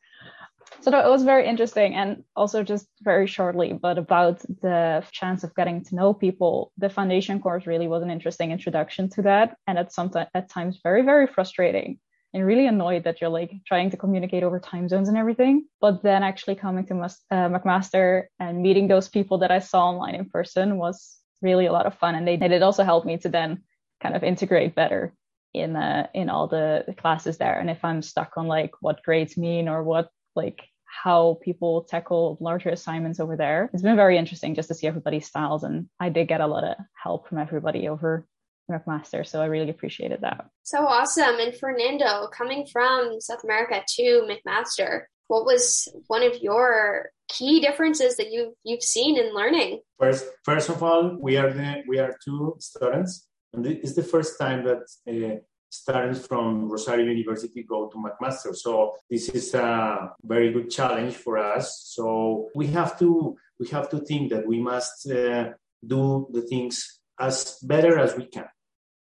So 0.83 0.91
that 0.91 1.09
was 1.09 1.23
very 1.25 1.47
interesting, 1.47 1.95
and 1.95 2.25
also 2.37 2.63
just 2.63 2.87
very 3.01 3.27
shortly, 3.27 3.73
but 3.73 3.97
about 3.97 4.41
the 4.41 5.03
chance 5.11 5.43
of 5.43 5.55
getting 5.55 5.83
to 5.85 5.95
know 5.95 6.13
people. 6.13 6.71
The 6.77 6.91
foundation 6.91 7.41
course 7.41 7.67
really 7.67 7.89
was 7.89 8.03
an 8.03 8.11
interesting 8.11 8.51
introduction 8.51 9.09
to 9.15 9.23
that, 9.23 9.57
and 9.67 9.79
at 9.79 9.95
some 9.95 10.11
t- 10.11 10.33
at 10.35 10.51
times 10.51 10.81
very 10.85 11.03
very 11.03 11.27
frustrating 11.27 11.99
and 12.35 12.45
really 12.45 12.67
annoyed 12.67 13.05
that 13.05 13.21
you're 13.21 13.31
like 13.31 13.53
trying 13.65 13.91
to 13.91 13.97
communicate 13.97 14.43
over 14.43 14.59
time 14.59 14.89
zones 14.89 15.09
and 15.09 15.17
everything. 15.17 15.67
But 15.81 16.03
then 16.03 16.25
actually 16.25 16.57
coming 16.57 16.85
to 16.87 16.95
uh, 16.95 17.09
McMaster 17.49 18.25
and 18.41 18.61
meeting 18.61 18.89
those 18.89 19.09
people 19.09 19.39
that 19.39 19.53
I 19.53 19.61
saw 19.61 19.91
online 19.91 20.17
in 20.17 20.29
person 20.29 20.77
was 20.77 21.17
really 21.41 21.67
a 21.67 21.73
lot 21.73 21.87
of 21.87 21.97
fun. 21.97 22.17
And 22.17 22.27
they, 22.27 22.37
they 22.37 22.49
did 22.49 22.63
also 22.63 22.83
help 22.83 23.07
me 23.07 23.19
to 23.19 23.29
then 23.29 23.63
kind 24.03 24.17
of 24.17 24.25
integrate 24.25 24.75
better 24.75 25.15
in 25.55 25.77
uh, 25.77 26.09
in 26.13 26.29
all 26.29 26.49
the, 26.49 26.85
the 26.89 26.95
classes 26.95 27.39
there. 27.39 27.59
And 27.59 27.71
if 27.71 27.85
I'm 27.85 28.03
stuck 28.03 28.33
on 28.37 28.49
like 28.49 28.73
what 28.81 29.05
grades 29.05 29.37
mean 29.37 29.69
or 29.69 29.85
what 29.85 30.09
like 30.35 30.61
how 30.85 31.39
people 31.43 31.85
tackle 31.85 32.37
larger 32.41 32.71
assignments 32.71 33.21
over 33.21 33.37
there, 33.37 33.71
it's 33.73 33.83
been 33.83 33.97
very 33.97 34.19
interesting 34.19 34.57
just 34.57 34.69
to 34.69 34.75
see 34.75 34.89
everybody's 34.89 35.27
styles. 35.27 35.63
And 35.63 35.89
I 36.01 36.09
did 36.09 36.27
get 36.27 36.41
a 36.41 36.49
lot 36.49 36.65
of 36.65 36.77
help 37.01 37.29
from 37.29 37.39
everybody 37.39 37.89
over 37.89 38.27
McMaster. 38.71 39.27
So 39.27 39.43
I 39.43 39.47
really 39.47 39.71
appreciated 39.71 40.21
that. 40.23 40.47
So 40.63 40.87
awesome. 40.87 41.39
And 41.39 41.55
Fernando, 41.55 42.29
coming 42.29 42.67
from 42.71 43.21
South 43.21 43.45
America 43.45 43.83
to 43.97 44.29
McMaster, 44.29 45.03
what 45.29 45.45
was 45.45 45.89
one 46.07 46.23
of 46.23 46.37
your 46.43 47.11
key 47.29 47.61
differences 47.61 48.17
that 48.17 48.31
you've 48.31 48.55
you've 48.63 48.83
seen 48.83 49.19
in 49.19 49.35
learning? 49.35 49.81
First, 49.99 50.27
first 50.45 50.69
of 50.69 50.83
all, 50.83 51.17
we 51.21 51.37
are 51.37 51.53
the, 51.53 51.83
we 51.89 51.99
are 51.99 52.17
two 52.25 52.57
students, 52.61 53.27
and 53.53 53.67
it's 53.67 53.95
the 53.95 54.03
first 54.03 54.39
time 54.39 54.65
that 54.65 54.83
uh, 55.09 55.39
students 55.71 56.27
from 56.27 56.71
Rosario 56.71 57.07
University 57.07 57.63
go 57.63 57.89
to 57.89 57.97
McMaster. 57.97 58.55
So 58.55 58.97
this 59.11 59.29
is 59.31 59.55
a 59.55 60.13
very 60.23 60.53
good 60.53 60.71
challenge 60.71 61.15
for 61.15 61.39
us. 61.39 61.83
So 61.87 62.49
we 62.55 62.67
have 62.69 62.99
to 62.99 63.37
we 63.59 63.69
have 63.69 63.89
to 63.91 63.99
think 64.01 64.31
that 64.31 64.47
we 64.47 64.61
must 64.61 65.11
uh, 65.11 65.51
do 65.87 66.29
the 66.33 66.43
things 66.43 67.01
as 67.19 67.59
better 67.63 67.99
as 67.99 68.17
we 68.17 68.27
can 68.27 68.49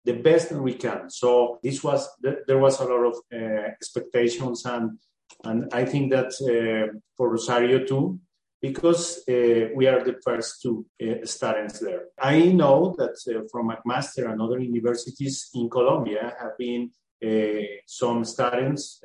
the 0.05 0.15
best 0.15 0.51
that 0.51 0.61
we 0.61 0.75
can. 0.75 1.11
So 1.11 1.59
this 1.63 1.83
was 1.83 2.09
there 2.21 2.59
was 2.59 2.81
a 2.81 2.85
lot 2.85 3.05
of 3.07 3.17
uh, 3.33 3.69
expectations 3.79 4.65
and 4.67 4.99
and 5.43 5.73
I 5.73 5.85
think 5.85 6.11
that 6.13 6.33
uh, 6.43 6.99
for 7.17 7.31
Rosario 7.31 7.85
too, 7.85 8.21
because 8.61 9.19
uh, 9.29 9.69
we 9.75 9.87
are 9.87 10.03
the 10.05 10.17
first 10.25 10.63
two 10.63 10.87
uh, 11.03 11.25
students 11.25 11.81
there. 11.81 12.05
I 12.19 12.47
know 12.47 12.95
that 12.99 13.17
uh, 13.29 13.43
from 13.51 13.71
McMaster 13.71 14.31
and 14.31 14.41
other 14.41 14.61
universities 14.61 15.51
in 15.55 15.69
Colombia 15.69 16.35
have 16.41 16.57
been 16.59 16.91
uh, 17.25 17.63
some 17.87 18.25
students 18.25 19.01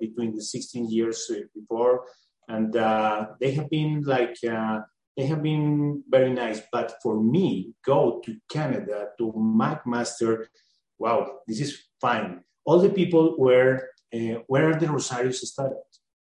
between 0.00 0.34
the 0.34 0.42
16 0.42 0.90
years 0.90 1.30
before, 1.54 2.04
and 2.48 2.72
they 3.40 3.52
have 3.52 3.68
been 3.70 4.02
like 4.04 4.36
they 5.18 5.26
have 5.26 5.42
been 5.42 6.04
very 6.08 6.32
nice. 6.32 6.62
But 6.70 6.94
for 7.02 7.20
me, 7.20 7.74
go 7.84 8.22
to 8.24 8.36
Canada 8.48 9.08
to 9.18 9.32
McMaster, 9.32 10.46
wow, 10.96 11.40
this 11.48 11.60
is 11.60 11.76
fine. 12.00 12.44
All 12.64 12.78
the 12.78 12.90
people 12.90 13.34
were, 13.36 13.88
uh, 14.14 14.36
where 14.46 14.70
are 14.70 14.78
the 14.78 14.86
Rosarios 14.86 15.40
started? 15.54 15.82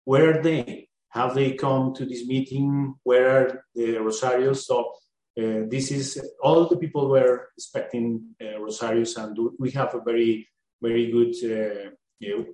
Where 0.05 0.31
are 0.31 0.41
they? 0.41 0.89
Have 1.09 1.35
they 1.35 1.53
come 1.53 1.93
to 1.93 2.05
this 2.05 2.25
meeting? 2.25 2.95
Where 3.03 3.29
are 3.29 3.63
the 3.75 3.87
Rosarios? 3.97 4.63
So 4.63 4.91
uh, 5.39 5.69
this 5.69 5.91
is 5.91 6.19
all 6.41 6.67
the 6.67 6.77
people 6.77 7.09
were 7.09 7.49
expecting 7.57 8.35
uh, 8.41 8.57
Rosarios, 8.59 9.17
and 9.23 9.37
we 9.59 9.69
have 9.71 9.93
a 9.93 10.01
very, 10.01 10.49
very 10.81 11.11
good, 11.11 11.35
uh, 11.45 11.89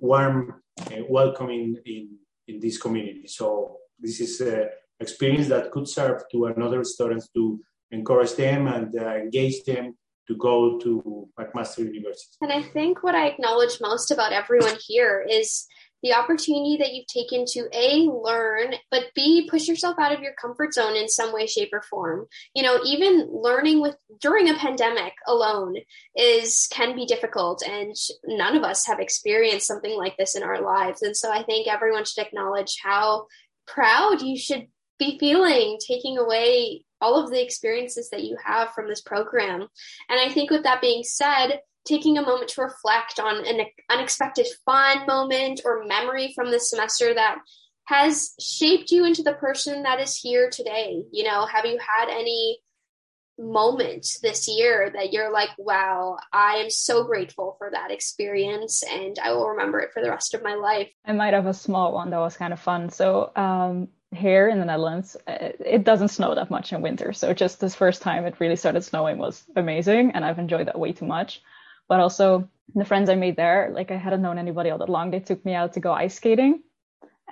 warm 0.00 0.62
welcoming 1.08 1.76
in 1.84 2.18
in 2.46 2.60
this 2.60 2.78
community. 2.78 3.26
So 3.26 3.78
this 3.98 4.20
is 4.20 4.40
experience 5.00 5.48
that 5.48 5.70
could 5.70 5.88
serve 5.88 6.22
to 6.32 6.46
another 6.46 6.84
students 6.84 7.28
to 7.34 7.60
encourage 7.90 8.34
them 8.34 8.66
and 8.66 8.94
uh, 8.98 9.14
engage 9.16 9.64
them 9.64 9.96
to 10.26 10.36
go 10.36 10.78
to 10.78 11.28
McMaster 11.38 11.78
University. 11.78 12.36
And 12.40 12.52
I 12.52 12.62
think 12.62 13.02
what 13.02 13.14
I 13.14 13.28
acknowledge 13.28 13.80
most 13.80 14.10
about 14.10 14.32
everyone 14.32 14.76
here 14.86 15.24
is 15.28 15.66
the 16.02 16.12
opportunity 16.12 16.76
that 16.78 16.92
you've 16.92 17.06
taken 17.06 17.44
to 17.46 17.68
a 17.72 18.08
learn 18.08 18.74
but 18.90 19.06
b 19.14 19.48
push 19.50 19.66
yourself 19.66 19.96
out 19.98 20.12
of 20.12 20.20
your 20.20 20.34
comfort 20.40 20.72
zone 20.72 20.94
in 20.94 21.08
some 21.08 21.32
way 21.32 21.46
shape 21.46 21.70
or 21.72 21.82
form 21.82 22.26
you 22.54 22.62
know 22.62 22.78
even 22.84 23.28
learning 23.32 23.80
with 23.80 23.96
during 24.20 24.48
a 24.48 24.54
pandemic 24.54 25.14
alone 25.26 25.74
is 26.14 26.68
can 26.70 26.94
be 26.94 27.06
difficult 27.06 27.62
and 27.66 27.94
none 28.26 28.56
of 28.56 28.62
us 28.62 28.86
have 28.86 29.00
experienced 29.00 29.66
something 29.66 29.96
like 29.96 30.16
this 30.16 30.36
in 30.36 30.42
our 30.42 30.60
lives 30.60 31.02
and 31.02 31.16
so 31.16 31.32
i 31.32 31.42
think 31.42 31.66
everyone 31.66 32.04
should 32.04 32.24
acknowledge 32.24 32.76
how 32.84 33.26
proud 33.66 34.20
you 34.20 34.38
should 34.38 34.68
be 34.98 35.18
feeling 35.18 35.78
taking 35.86 36.18
away 36.18 36.84
all 37.00 37.22
of 37.22 37.30
the 37.30 37.42
experiences 37.42 38.10
that 38.10 38.24
you 38.24 38.36
have 38.44 38.70
from 38.72 38.88
this 38.88 39.02
program. 39.02 39.60
And 40.08 40.20
I 40.20 40.32
think 40.32 40.50
with 40.50 40.62
that 40.62 40.80
being 40.80 41.02
said, 41.02 41.60
taking 41.86 42.18
a 42.18 42.22
moment 42.22 42.50
to 42.50 42.62
reflect 42.62 43.20
on 43.20 43.46
an 43.46 43.66
unexpected 43.88 44.46
fun 44.64 45.06
moment 45.06 45.60
or 45.64 45.84
memory 45.84 46.32
from 46.34 46.50
this 46.50 46.70
semester 46.70 47.14
that 47.14 47.38
has 47.84 48.32
shaped 48.40 48.90
you 48.90 49.04
into 49.04 49.22
the 49.22 49.34
person 49.34 49.84
that 49.84 50.00
is 50.00 50.16
here 50.16 50.50
today. 50.50 51.02
You 51.12 51.24
know, 51.24 51.46
have 51.46 51.64
you 51.64 51.78
had 51.78 52.08
any 52.10 52.58
moment 53.38 54.06
this 54.22 54.48
year 54.48 54.90
that 54.94 55.12
you're 55.12 55.32
like, 55.32 55.50
wow, 55.58 56.16
I 56.32 56.56
am 56.56 56.70
so 56.70 57.04
grateful 57.04 57.54
for 57.58 57.70
that 57.70 57.90
experience 57.90 58.82
and 58.82 59.18
I 59.22 59.32
will 59.32 59.50
remember 59.50 59.78
it 59.80 59.92
for 59.92 60.02
the 60.02 60.10
rest 60.10 60.34
of 60.34 60.42
my 60.42 60.54
life? 60.54 60.88
I 61.04 61.12
might 61.12 61.34
have 61.34 61.46
a 61.46 61.54
small 61.54 61.92
one 61.92 62.10
that 62.10 62.18
was 62.18 62.36
kind 62.36 62.52
of 62.52 62.60
fun. 62.60 62.90
So, 62.90 63.30
um, 63.36 63.88
here 64.16 64.48
in 64.48 64.58
the 64.58 64.64
Netherlands, 64.64 65.16
uh, 65.26 65.50
it 65.60 65.84
doesn't 65.84 66.08
snow 66.08 66.34
that 66.34 66.50
much 66.50 66.72
in 66.72 66.82
winter. 66.82 67.12
So 67.12 67.32
just 67.32 67.60
this 67.60 67.74
first 67.74 68.02
time 68.02 68.24
it 68.26 68.40
really 68.40 68.56
started 68.56 68.82
snowing 68.82 69.18
was 69.18 69.44
amazing, 69.54 70.12
and 70.12 70.24
I've 70.24 70.38
enjoyed 70.38 70.66
that 70.66 70.78
way 70.78 70.92
too 70.92 71.06
much. 71.06 71.42
But 71.88 72.00
also 72.00 72.48
the 72.74 72.84
friends 72.84 73.08
I 73.08 73.14
made 73.14 73.36
there, 73.36 73.70
like 73.72 73.90
I 73.90 73.96
hadn't 73.96 74.22
known 74.22 74.38
anybody 74.38 74.70
all 74.70 74.78
that 74.78 74.88
long. 74.88 75.10
They 75.10 75.20
took 75.20 75.44
me 75.44 75.54
out 75.54 75.74
to 75.74 75.80
go 75.80 75.92
ice 75.92 76.16
skating, 76.16 76.62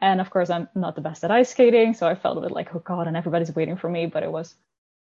and 0.00 0.20
of 0.20 0.30
course 0.30 0.50
I'm 0.50 0.68
not 0.74 0.94
the 0.94 1.00
best 1.00 1.24
at 1.24 1.30
ice 1.30 1.50
skating, 1.50 1.94
so 1.94 2.06
I 2.06 2.14
felt 2.14 2.38
a 2.38 2.42
bit 2.42 2.52
like 2.52 2.74
oh 2.74 2.80
god, 2.80 3.06
and 3.06 3.16
everybody's 3.16 3.54
waiting 3.54 3.76
for 3.76 3.88
me. 3.88 4.06
But 4.06 4.22
it 4.22 4.30
was 4.32 4.54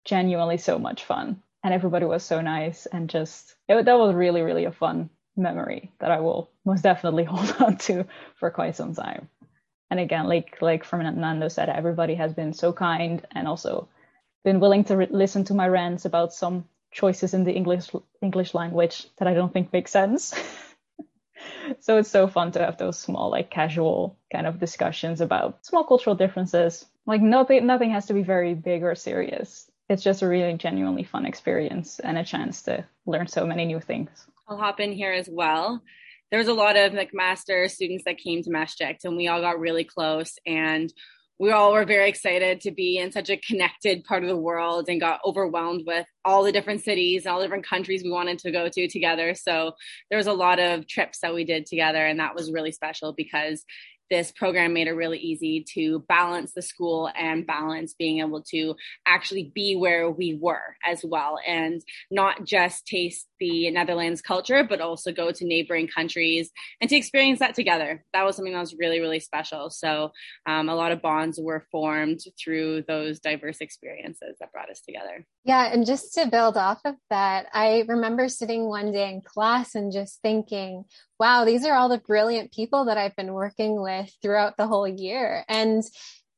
genuinely 0.05 0.57
so 0.57 0.79
much 0.79 1.03
fun, 1.03 1.41
and 1.63 1.73
everybody 1.73 2.05
was 2.05 2.23
so 2.23 2.41
nice, 2.41 2.85
and 2.85 3.09
just 3.09 3.55
it, 3.67 3.85
that 3.85 3.99
was 3.99 4.15
really 4.15 4.41
really 4.41 4.65
a 4.65 4.71
fun 4.71 5.09
memory 5.35 5.91
that 5.99 6.11
I 6.11 6.19
will 6.19 6.49
most 6.63 6.83
definitely 6.83 7.23
hold 7.33 7.55
on 7.59 7.77
to 7.77 8.05
for 8.35 8.51
quite 8.51 8.75
some 8.75 8.93
time 8.93 9.29
and 9.93 9.99
again 9.99 10.27
like 10.27 10.57
like 10.59 10.83
fernando 10.83 11.47
said 11.47 11.69
everybody 11.69 12.15
has 12.15 12.33
been 12.33 12.51
so 12.51 12.73
kind 12.73 13.27
and 13.35 13.47
also 13.47 13.87
been 14.43 14.59
willing 14.59 14.83
to 14.83 14.97
re- 14.97 15.07
listen 15.11 15.43
to 15.43 15.53
my 15.53 15.67
rants 15.67 16.05
about 16.05 16.33
some 16.33 16.65
choices 16.91 17.35
in 17.35 17.43
the 17.43 17.53
english 17.53 17.91
english 18.23 18.55
language 18.55 19.05
that 19.17 19.27
i 19.27 19.33
don't 19.33 19.53
think 19.53 19.71
make 19.71 19.87
sense. 19.87 20.33
So 21.79 21.97
it's 21.97 22.09
so 22.09 22.27
fun 22.27 22.51
to 22.53 22.59
have 22.59 22.77
those 22.77 22.97
small 22.97 23.29
like 23.29 23.49
casual 23.49 24.17
kind 24.31 24.47
of 24.47 24.59
discussions 24.59 25.21
about 25.21 25.65
small 25.65 25.83
cultural 25.83 26.15
differences. 26.15 26.85
Like 27.05 27.21
nothing 27.21 27.65
nothing 27.65 27.91
has 27.91 28.05
to 28.07 28.13
be 28.13 28.23
very 28.23 28.53
big 28.53 28.83
or 28.83 28.95
serious. 28.95 29.69
It's 29.89 30.03
just 30.03 30.21
a 30.21 30.27
really 30.27 30.53
genuinely 30.53 31.03
fun 31.03 31.25
experience 31.25 31.99
and 31.99 32.17
a 32.17 32.23
chance 32.23 32.61
to 32.63 32.85
learn 33.05 33.27
so 33.27 33.45
many 33.45 33.65
new 33.65 33.79
things. 33.79 34.25
I'll 34.47 34.57
hop 34.57 34.79
in 34.79 34.93
here 34.93 35.11
as 35.11 35.27
well 35.29 35.81
there 36.33 36.39
was 36.39 36.47
a 36.47 36.53
lot 36.53 36.75
of 36.75 36.93
McMaster 36.93 37.69
students 37.69 38.05
that 38.05 38.17
came 38.17 38.41
to 38.41 38.49
Maastricht 38.49 39.05
and 39.05 39.15
we 39.15 39.27
all 39.27 39.39
got 39.39 39.59
really 39.59 39.83
close 39.83 40.33
and 40.47 40.91
we 41.37 41.51
all 41.51 41.73
were 41.73 41.85
very 41.85 42.09
excited 42.09 42.59
to 42.61 42.71
be 42.71 42.97
in 42.97 43.11
such 43.11 43.29
a 43.29 43.37
connected 43.37 44.03
part 44.03 44.23
of 44.23 44.29
the 44.29 44.35
world 44.35 44.89
and 44.89 44.99
got 44.99 45.19
overwhelmed 45.23 45.83
with 45.85 46.07
all 46.25 46.41
the 46.41 46.51
different 46.51 46.83
cities 46.83 47.25
and 47.25 47.31
all 47.31 47.37
the 47.37 47.45
different 47.45 47.67
countries 47.67 48.01
we 48.03 48.09
wanted 48.09 48.39
to 48.39 48.51
go 48.51 48.67
to 48.67 48.87
together. 48.87 49.35
So 49.35 49.73
there 50.09 50.17
was 50.17 50.25
a 50.25 50.33
lot 50.33 50.57
of 50.57 50.87
trips 50.87 51.19
that 51.19 51.35
we 51.35 51.43
did 51.43 51.67
together 51.67 52.03
and 52.03 52.19
that 52.19 52.33
was 52.33 52.51
really 52.51 52.71
special 52.71 53.13
because 53.13 53.63
this 54.09 54.31
program 54.31 54.73
made 54.73 54.87
it 54.87 54.93
really 54.93 55.17
easy 55.19 55.65
to 55.73 55.99
balance 56.07 56.51
the 56.53 56.61
school 56.61 57.09
and 57.15 57.47
balance 57.47 57.93
being 57.93 58.19
able 58.19 58.41
to 58.43 58.75
actually 59.05 59.51
be 59.55 59.75
where 59.75 60.09
we 60.09 60.37
were 60.39 60.75
as 60.83 61.03
well 61.03 61.39
and 61.47 61.81
not 62.11 62.43
just 62.43 62.85
taste 62.85 63.27
the 63.43 63.69
Netherlands 63.71 64.21
culture, 64.21 64.63
but 64.63 64.79
also 64.79 65.11
go 65.11 65.29
to 65.29 65.45
neighboring 65.45 65.89
countries 65.89 66.49
and 66.79 66.89
to 66.89 66.95
experience 66.95 67.39
that 67.39 67.55
together. 67.55 68.05
That 68.13 68.23
was 68.23 68.37
something 68.37 68.53
that 68.53 68.59
was 68.61 68.75
really, 68.79 69.01
really 69.01 69.19
special. 69.19 69.69
So 69.69 70.13
um, 70.45 70.69
a 70.69 70.75
lot 70.75 70.93
of 70.93 71.01
bonds 71.01 71.37
were 71.41 71.65
formed 71.69 72.21
through 72.41 72.83
those 72.83 73.19
diverse 73.19 73.57
experiences 73.59 74.37
that 74.39 74.53
brought 74.53 74.69
us 74.69 74.79
together. 74.79 75.25
Yeah. 75.43 75.73
And 75.73 75.85
just 75.85 76.13
to 76.13 76.27
build 76.27 76.55
off 76.55 76.79
of 76.85 76.95
that, 77.09 77.47
I 77.53 77.83
remember 77.85 78.29
sitting 78.29 78.63
one 78.63 78.93
day 78.93 79.09
in 79.09 79.19
class 79.21 79.75
and 79.75 79.91
just 79.91 80.21
thinking, 80.21 80.85
wow, 81.19 81.43
these 81.43 81.65
are 81.65 81.73
all 81.73 81.89
the 81.89 81.97
brilliant 81.97 82.53
people 82.53 82.85
that 82.85 82.97
I've 82.97 83.15
been 83.17 83.33
working 83.33 83.81
with 83.81 84.09
throughout 84.21 84.55
the 84.55 84.67
whole 84.67 84.87
year. 84.87 85.43
And 85.49 85.83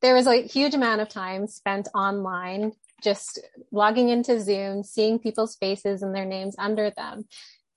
there 0.01 0.15
was 0.15 0.25
a 0.25 0.41
huge 0.41 0.73
amount 0.73 1.01
of 1.01 1.09
time 1.09 1.47
spent 1.47 1.87
online 1.93 2.71
just 3.01 3.39
logging 3.71 4.09
into 4.09 4.39
Zoom, 4.41 4.83
seeing 4.83 5.19
people's 5.19 5.55
faces 5.55 6.01
and 6.01 6.15
their 6.15 6.25
names 6.25 6.55
under 6.57 6.89
them. 6.89 7.25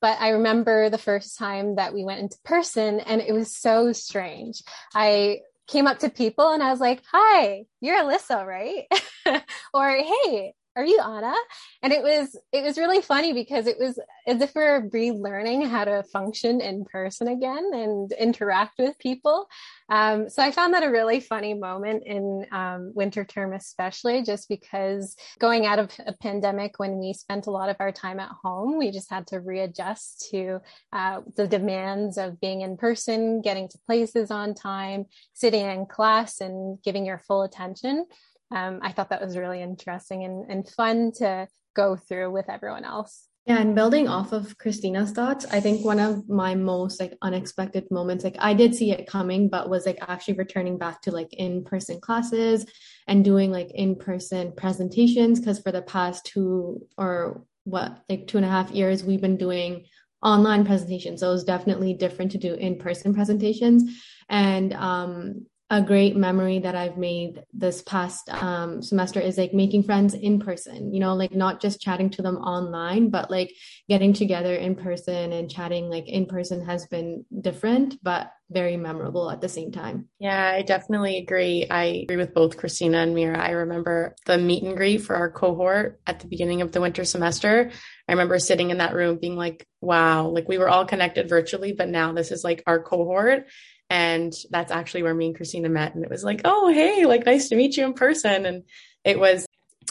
But 0.00 0.20
I 0.20 0.30
remember 0.30 0.90
the 0.90 0.98
first 0.98 1.38
time 1.38 1.76
that 1.76 1.92
we 1.92 2.04
went 2.04 2.20
into 2.20 2.36
person 2.44 3.00
and 3.00 3.20
it 3.20 3.32
was 3.32 3.56
so 3.56 3.92
strange. 3.92 4.62
I 4.94 5.40
came 5.66 5.86
up 5.86 6.00
to 6.00 6.08
people 6.08 6.50
and 6.50 6.62
I 6.62 6.70
was 6.70 6.80
like, 6.80 7.02
Hi, 7.12 7.64
you're 7.80 7.98
Alyssa, 8.02 8.46
right? 8.46 8.86
or 9.74 9.90
Hey, 9.90 10.54
are 10.78 10.86
you 10.86 11.00
Anna? 11.00 11.34
And 11.82 11.92
it 11.92 12.02
was, 12.02 12.38
it 12.52 12.62
was 12.62 12.78
really 12.78 13.02
funny 13.02 13.32
because 13.32 13.66
it 13.66 13.78
was 13.80 13.98
as 14.28 14.40
if 14.40 14.54
we 14.54 14.62
we're 14.62 14.88
relearning 14.90 15.68
how 15.68 15.84
to 15.84 16.04
function 16.04 16.60
in 16.60 16.84
person 16.84 17.26
again 17.26 17.70
and 17.74 18.12
interact 18.12 18.78
with 18.78 18.96
people. 18.98 19.48
Um, 19.88 20.28
so 20.28 20.40
I 20.40 20.52
found 20.52 20.74
that 20.74 20.84
a 20.84 20.90
really 20.90 21.18
funny 21.18 21.54
moment 21.54 22.04
in 22.06 22.46
um, 22.52 22.92
winter 22.94 23.24
term, 23.24 23.54
especially 23.54 24.22
just 24.22 24.48
because 24.48 25.16
going 25.40 25.66
out 25.66 25.80
of 25.80 25.90
a 26.06 26.12
pandemic 26.12 26.78
when 26.78 26.98
we 26.98 27.12
spent 27.12 27.48
a 27.48 27.50
lot 27.50 27.70
of 27.70 27.76
our 27.80 27.90
time 27.90 28.20
at 28.20 28.30
home, 28.42 28.78
we 28.78 28.92
just 28.92 29.10
had 29.10 29.26
to 29.28 29.40
readjust 29.40 30.28
to 30.30 30.60
uh, 30.92 31.22
the 31.36 31.48
demands 31.48 32.18
of 32.18 32.40
being 32.40 32.60
in 32.60 32.76
person, 32.76 33.40
getting 33.40 33.68
to 33.68 33.78
places 33.86 34.30
on 34.30 34.54
time, 34.54 35.06
sitting 35.32 35.66
in 35.66 35.86
class 35.86 36.40
and 36.40 36.80
giving 36.84 37.04
your 37.04 37.18
full 37.26 37.42
attention. 37.42 38.06
Um, 38.54 38.80
I 38.82 38.92
thought 38.92 39.10
that 39.10 39.20
was 39.20 39.36
really 39.36 39.62
interesting 39.62 40.24
and, 40.24 40.50
and 40.50 40.68
fun 40.68 41.12
to 41.18 41.48
go 41.76 41.96
through 41.96 42.30
with 42.32 42.48
everyone 42.48 42.84
else. 42.84 43.28
Yeah, 43.46 43.60
and 43.60 43.74
building 43.74 44.08
off 44.08 44.32
of 44.32 44.58
Christina's 44.58 45.12
thoughts, 45.12 45.46
I 45.50 45.60
think 45.60 45.82
one 45.82 46.00
of 46.00 46.28
my 46.28 46.54
most 46.54 47.00
like 47.00 47.16
unexpected 47.22 47.90
moments, 47.90 48.22
like 48.22 48.36
I 48.38 48.52
did 48.52 48.74
see 48.74 48.92
it 48.92 49.06
coming, 49.06 49.48
but 49.48 49.70
was 49.70 49.86
like 49.86 49.96
actually 50.02 50.34
returning 50.34 50.76
back 50.76 51.00
to 51.02 51.12
like 51.12 51.32
in-person 51.32 52.00
classes 52.00 52.66
and 53.06 53.24
doing 53.24 53.50
like 53.50 53.70
in-person 53.74 54.52
presentations. 54.54 55.40
Cause 55.42 55.60
for 55.60 55.72
the 55.72 55.80
past 55.80 56.26
two 56.26 56.86
or 56.98 57.44
what, 57.64 58.02
like 58.10 58.26
two 58.26 58.36
and 58.36 58.44
a 58.44 58.50
half 58.50 58.70
years, 58.70 59.02
we've 59.02 59.22
been 59.22 59.38
doing 59.38 59.86
online 60.22 60.66
presentations. 60.66 61.20
So 61.20 61.30
it 61.30 61.32
was 61.32 61.44
definitely 61.44 61.94
different 61.94 62.32
to 62.32 62.38
do 62.38 62.52
in-person 62.52 63.14
presentations. 63.14 63.82
And 64.28 64.74
um 64.74 65.46
a 65.70 65.82
great 65.82 66.16
memory 66.16 66.58
that 66.60 66.74
I've 66.74 66.96
made 66.96 67.42
this 67.52 67.82
past 67.82 68.30
um, 68.30 68.80
semester 68.80 69.20
is 69.20 69.36
like 69.36 69.52
making 69.52 69.82
friends 69.82 70.14
in 70.14 70.40
person, 70.40 70.94
you 70.94 71.00
know, 71.00 71.14
like 71.14 71.34
not 71.34 71.60
just 71.60 71.80
chatting 71.80 72.08
to 72.10 72.22
them 72.22 72.36
online, 72.36 73.10
but 73.10 73.30
like 73.30 73.52
getting 73.86 74.14
together 74.14 74.54
in 74.54 74.76
person 74.76 75.32
and 75.32 75.50
chatting 75.50 75.90
like 75.90 76.08
in 76.08 76.24
person 76.24 76.64
has 76.64 76.86
been 76.86 77.26
different, 77.38 78.02
but 78.02 78.30
very 78.50 78.78
memorable 78.78 79.30
at 79.30 79.42
the 79.42 79.48
same 79.48 79.70
time. 79.70 80.08
Yeah, 80.18 80.52
I 80.54 80.62
definitely 80.62 81.18
agree. 81.18 81.66
I 81.70 81.84
agree 82.04 82.16
with 82.16 82.32
both 82.32 82.56
Christina 82.56 82.98
and 82.98 83.14
Mira. 83.14 83.38
I 83.38 83.50
remember 83.50 84.16
the 84.24 84.38
meet 84.38 84.62
and 84.62 84.74
greet 84.74 85.02
for 85.02 85.16
our 85.16 85.30
cohort 85.30 86.00
at 86.06 86.20
the 86.20 86.28
beginning 86.28 86.62
of 86.62 86.72
the 86.72 86.80
winter 86.80 87.04
semester. 87.04 87.70
I 88.08 88.12
remember 88.12 88.38
sitting 88.38 88.70
in 88.70 88.78
that 88.78 88.94
room 88.94 89.18
being 89.20 89.36
like, 89.36 89.66
wow, 89.82 90.28
like 90.28 90.48
we 90.48 90.56
were 90.56 90.70
all 90.70 90.86
connected 90.86 91.28
virtually, 91.28 91.74
but 91.74 91.90
now 91.90 92.14
this 92.14 92.30
is 92.30 92.42
like 92.42 92.62
our 92.66 92.82
cohort 92.82 93.48
and 93.90 94.34
that's 94.50 94.72
actually 94.72 95.02
where 95.02 95.14
me 95.14 95.26
and 95.26 95.36
Christina 95.36 95.68
met. 95.68 95.94
And 95.94 96.04
it 96.04 96.10
was 96.10 96.24
like, 96.24 96.42
oh, 96.44 96.72
hey, 96.72 97.06
like 97.06 97.24
nice 97.24 97.48
to 97.48 97.56
meet 97.56 97.76
you 97.76 97.84
in 97.84 97.94
person. 97.94 98.44
And 98.44 98.64
it 99.04 99.18
was, 99.18 99.46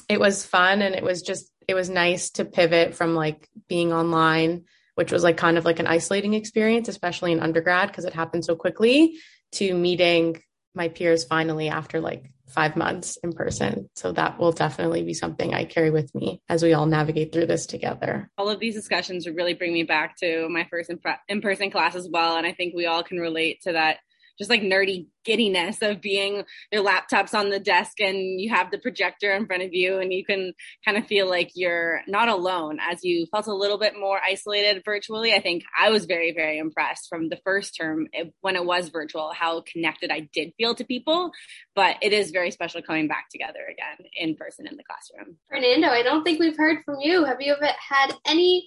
it 0.07 0.19
was 0.19 0.45
fun. 0.45 0.81
And 0.81 0.93
it 0.93 1.03
was 1.03 1.21
just, 1.21 1.51
it 1.67 1.73
was 1.73 1.89
nice 1.89 2.29
to 2.31 2.45
pivot 2.45 2.95
from 2.95 3.15
like 3.15 3.49
being 3.67 3.91
online, 3.91 4.65
which 4.95 5.11
was 5.11 5.23
like 5.23 5.37
kind 5.37 5.57
of 5.57 5.65
like 5.65 5.79
an 5.79 5.87
isolating 5.87 6.33
experience, 6.33 6.87
especially 6.87 7.31
in 7.31 7.39
undergrad, 7.39 7.89
because 7.89 8.05
it 8.05 8.13
happened 8.13 8.45
so 8.45 8.55
quickly 8.55 9.17
to 9.53 9.73
meeting 9.73 10.41
my 10.75 10.89
peers 10.89 11.23
finally 11.23 11.69
after 11.69 11.99
like 11.99 12.31
five 12.47 12.75
months 12.75 13.17
in 13.23 13.33
person. 13.33 13.89
So 13.95 14.11
that 14.13 14.39
will 14.39 14.51
definitely 14.51 15.03
be 15.03 15.13
something 15.13 15.53
I 15.53 15.65
carry 15.65 15.91
with 15.91 16.13
me 16.15 16.41
as 16.49 16.63
we 16.63 16.73
all 16.73 16.85
navigate 16.85 17.33
through 17.33 17.47
this 17.47 17.65
together. 17.65 18.29
All 18.37 18.49
of 18.49 18.59
these 18.59 18.75
discussions 18.75 19.27
really 19.27 19.53
bring 19.53 19.73
me 19.73 19.83
back 19.83 20.17
to 20.17 20.47
my 20.49 20.65
first 20.69 20.91
in 21.27 21.41
person 21.41 21.71
class 21.71 21.95
as 21.95 22.07
well. 22.09 22.37
And 22.37 22.45
I 22.45 22.53
think 22.53 22.73
we 22.73 22.85
all 22.85 23.03
can 23.03 23.17
relate 23.17 23.61
to 23.63 23.73
that 23.73 23.97
just 24.37 24.49
like 24.49 24.61
nerdy 24.61 25.07
giddiness 25.25 25.81
of 25.81 25.99
being 25.99 26.43
your 26.71 26.83
laptops 26.83 27.33
on 27.33 27.49
the 27.49 27.59
desk 27.59 27.99
and 27.99 28.39
you 28.39 28.49
have 28.49 28.71
the 28.71 28.77
projector 28.77 29.33
in 29.33 29.45
front 29.45 29.63
of 29.63 29.73
you 29.73 29.99
and 29.99 30.13
you 30.13 30.23
can 30.23 30.53
kind 30.85 30.97
of 30.97 31.05
feel 31.05 31.29
like 31.29 31.51
you're 31.53 32.01
not 32.07 32.29
alone 32.29 32.77
as 32.79 33.03
you 33.03 33.25
felt 33.31 33.47
a 33.47 33.53
little 33.53 33.77
bit 33.77 33.99
more 33.99 34.19
isolated 34.25 34.81
virtually. 34.85 35.33
I 35.33 35.41
think 35.41 35.63
I 35.77 35.89
was 35.89 36.05
very, 36.05 36.31
very 36.31 36.59
impressed 36.59 37.07
from 37.09 37.29
the 37.29 37.39
first 37.43 37.75
term 37.75 38.07
eh, 38.13 38.25
when 38.41 38.55
it 38.55 38.65
was 38.65 38.89
virtual, 38.89 39.31
how 39.33 39.61
connected 39.61 40.11
I 40.11 40.29
did 40.33 40.53
feel 40.57 40.75
to 40.75 40.85
people. 40.85 41.31
But 41.75 41.97
it 42.01 42.13
is 42.13 42.31
very 42.31 42.51
special 42.51 42.81
coming 42.81 43.07
back 43.07 43.25
together 43.29 43.59
again 43.69 44.07
in 44.15 44.35
person 44.35 44.67
in 44.67 44.77
the 44.77 44.83
classroom. 44.83 45.37
Fernando, 45.49 45.89
I 45.89 46.03
don't 46.03 46.23
think 46.23 46.39
we've 46.39 46.57
heard 46.57 46.77
from 46.85 46.97
you. 47.01 47.25
Have 47.25 47.41
you 47.41 47.53
ever 47.53 47.69
had 47.89 48.13
any 48.25 48.65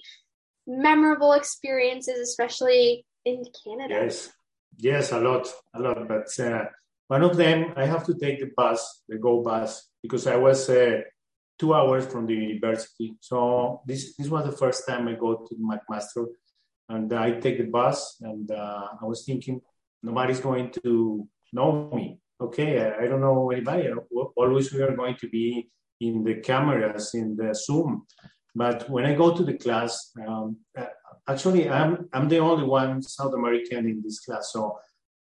memorable 0.67 1.33
experiences, 1.33 2.19
especially 2.19 3.05
in 3.25 3.43
Canada? 3.65 4.05
Yes. 4.05 4.31
Yes, 4.77 5.11
a 5.11 5.19
lot, 5.19 5.47
a 5.73 5.79
lot. 5.79 6.07
But 6.07 6.27
uh, 6.39 6.65
one 7.07 7.23
of 7.23 7.37
them, 7.37 7.73
I 7.75 7.85
have 7.85 8.05
to 8.05 8.13
take 8.13 8.39
the 8.39 8.51
bus, 8.55 9.03
the 9.07 9.17
GO 9.17 9.41
bus, 9.41 9.89
because 10.01 10.27
I 10.27 10.37
was 10.37 10.69
uh, 10.69 11.01
two 11.59 11.73
hours 11.73 12.05
from 12.07 12.25
the 12.25 12.33
university. 12.33 13.15
So 13.19 13.81
this 13.85 14.15
this 14.15 14.29
was 14.29 14.45
the 14.45 14.57
first 14.57 14.87
time 14.87 15.07
I 15.07 15.13
go 15.13 15.45
to 15.47 15.55
McMaster, 15.55 16.25
and 16.89 17.11
I 17.13 17.39
take 17.39 17.57
the 17.57 17.69
bus, 17.69 18.17
and 18.21 18.49
uh, 18.49 18.87
I 19.01 19.05
was 19.05 19.25
thinking 19.25 19.61
nobody's 20.01 20.39
going 20.39 20.71
to 20.83 21.27
know 21.53 21.91
me. 21.93 22.19
Okay, 22.39 22.81
I, 22.81 23.03
I 23.03 23.07
don't 23.07 23.21
know 23.21 23.51
anybody. 23.51 23.89
Always 24.35 24.73
we 24.73 24.81
are 24.81 24.95
going 24.95 25.15
to 25.17 25.29
be 25.29 25.69
in 25.99 26.23
the 26.23 26.35
cameras, 26.35 27.13
in 27.13 27.35
the 27.35 27.53
Zoom. 27.53 28.05
But 28.55 28.89
when 28.89 29.05
I 29.05 29.13
go 29.13 29.35
to 29.35 29.43
the 29.43 29.57
class, 29.57 30.11
um, 30.27 30.57
actually, 31.27 31.69
I'm 31.69 32.09
I'm 32.13 32.27
the 32.27 32.39
only 32.39 32.65
one 32.65 33.01
South 33.01 33.33
American 33.33 33.87
in 33.87 34.01
this 34.03 34.19
class, 34.19 34.51
so 34.51 34.77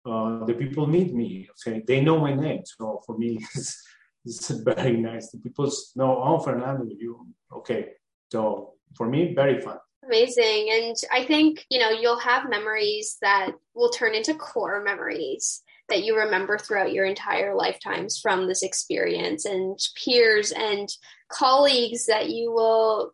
uh, 0.06 0.44
the 0.44 0.54
people 0.54 0.86
meet 0.86 1.14
me. 1.14 1.48
Okay, 1.52 1.82
they 1.86 2.00
know 2.00 2.20
my 2.20 2.34
name, 2.34 2.62
so 2.64 3.02
for 3.06 3.16
me, 3.18 3.38
it's, 3.54 3.82
it's 4.24 4.50
very 4.50 4.96
nice. 4.96 5.30
The 5.30 5.38
people 5.38 5.70
know, 5.96 6.22
oh, 6.22 6.38
Fernando, 6.38 6.84
you 6.84 7.26
okay? 7.52 7.90
So 8.30 8.74
for 8.96 9.08
me, 9.08 9.34
very 9.34 9.60
fun. 9.60 9.78
Amazing, 10.04 10.70
and 10.72 10.96
I 11.12 11.24
think 11.24 11.64
you 11.70 11.80
know 11.80 11.90
you'll 11.90 12.20
have 12.20 12.48
memories 12.48 13.16
that 13.20 13.50
will 13.74 13.90
turn 13.90 14.14
into 14.14 14.34
core 14.34 14.82
memories 14.82 15.62
that 15.88 16.04
you 16.04 16.16
remember 16.16 16.58
throughout 16.58 16.92
your 16.92 17.06
entire 17.06 17.54
lifetimes 17.54 18.18
from 18.18 18.46
this 18.46 18.62
experience 18.62 19.44
and 19.46 19.78
peers 20.02 20.52
and 20.52 20.88
colleagues 21.30 22.06
that 22.06 22.28
you 22.28 22.52
will 22.52 23.12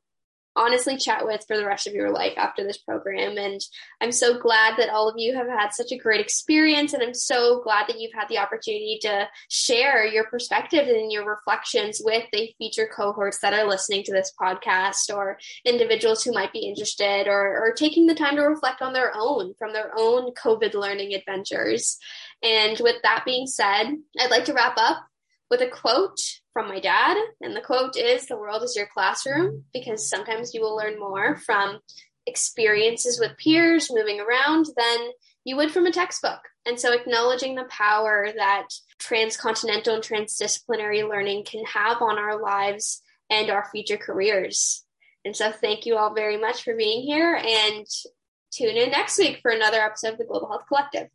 honestly 0.57 0.97
chat 0.97 1.25
with 1.25 1.45
for 1.47 1.57
the 1.57 1.67
rest 1.67 1.87
of 1.87 1.95
your 1.95 2.11
life 2.11 2.35
after 2.37 2.64
this 2.64 2.79
program. 2.79 3.37
And 3.37 3.61
I'm 4.01 4.12
so 4.12 4.38
glad 4.38 4.77
that 4.79 4.90
all 4.90 5.09
of 5.09 5.17
you 5.19 5.35
have 5.35 5.49
had 5.49 5.71
such 5.71 5.93
a 5.93 5.99
great 5.99 6.21
experience. 6.21 6.93
And 6.93 7.03
I'm 7.03 7.14
so 7.14 7.61
glad 7.62 7.87
that 7.88 7.99
you've 7.99 8.14
had 8.14 8.29
the 8.29 8.38
opportunity 8.38 8.99
to 9.03 9.29
share 9.49 10.07
your 10.07 10.25
perspective 10.25 10.87
and 10.87 11.11
your 11.11 11.29
reflections 11.29 12.01
with 12.05 12.25
the 12.33 12.53
future 12.59 12.88
cohorts 12.95 13.40
that 13.40 13.53
are 13.53 13.69
listening 13.69 14.05
to 14.05 14.12
this 14.12 14.33
podcast 14.40 15.14
or 15.14 15.38
individuals 15.64 16.23
who 16.23 16.33
might 16.33 16.53
be 16.53 16.69
interested 16.69 17.27
or, 17.27 17.59
or 17.59 17.73
taking 17.73 18.07
the 18.07 18.14
time 18.14 18.37
to 18.37 18.43
reflect 18.43 18.83
on 18.83 18.93
their 18.93 19.12
own 19.14 19.55
from 19.59 19.73
their 19.73 19.93
own 19.97 20.33
COVID 20.35 20.75
learning 20.75 21.14
adventures. 21.14 21.99
And 22.43 22.79
with 22.81 22.97
that 23.03 23.25
being 23.25 23.47
said, 23.47 23.87
I'd 24.21 24.31
like 24.31 24.45
to 24.47 24.55
wrap 24.55 24.75
up 24.77 25.05
with 25.51 25.61
a 25.61 25.69
quote 25.69 26.19
from 26.55 26.69
my 26.69 26.81
dad. 26.81 27.19
And 27.43 27.55
the 27.55 27.61
quote 27.61 27.99
is 27.99 28.27
The 28.27 28.38
world 28.38 28.62
is 28.62 28.75
your 28.75 28.87
classroom 28.87 29.64
because 29.75 30.09
sometimes 30.09 30.55
you 30.55 30.62
will 30.62 30.75
learn 30.75 30.99
more 30.99 31.37
from 31.37 31.81
experiences 32.27 33.21
with 33.21 33.37
peers 33.37 33.90
moving 33.93 34.21
around 34.21 34.67
than 34.75 35.11
you 35.45 35.57
would 35.57 35.71
from 35.71 35.85
a 35.85 35.93
textbook. 35.93 36.40
And 36.64 36.81
so 36.81 36.95
acknowledging 36.95 37.55
the 37.55 37.64
power 37.64 38.29
that 38.35 38.69
transcontinental 38.99 39.97
and 39.97 40.03
transdisciplinary 40.03 41.07
learning 41.07 41.45
can 41.45 41.64
have 41.67 42.01
on 42.01 42.19
our 42.19 42.40
lives 42.40 43.03
and 43.29 43.51
our 43.51 43.69
future 43.71 43.99
careers. 43.99 44.85
And 45.25 45.37
so 45.37 45.53
thank 45.53 45.85
you 45.85 45.97
all 45.97 46.14
very 46.14 46.38
much 46.38 46.62
for 46.62 46.75
being 46.75 47.03
here 47.03 47.35
and 47.35 47.87
tune 48.53 48.77
in 48.77 48.90
next 48.90 49.19
week 49.19 49.40
for 49.43 49.51
another 49.51 49.81
episode 49.81 50.12
of 50.12 50.19
the 50.19 50.25
Global 50.25 50.49
Health 50.49 50.64
Collective. 50.69 51.09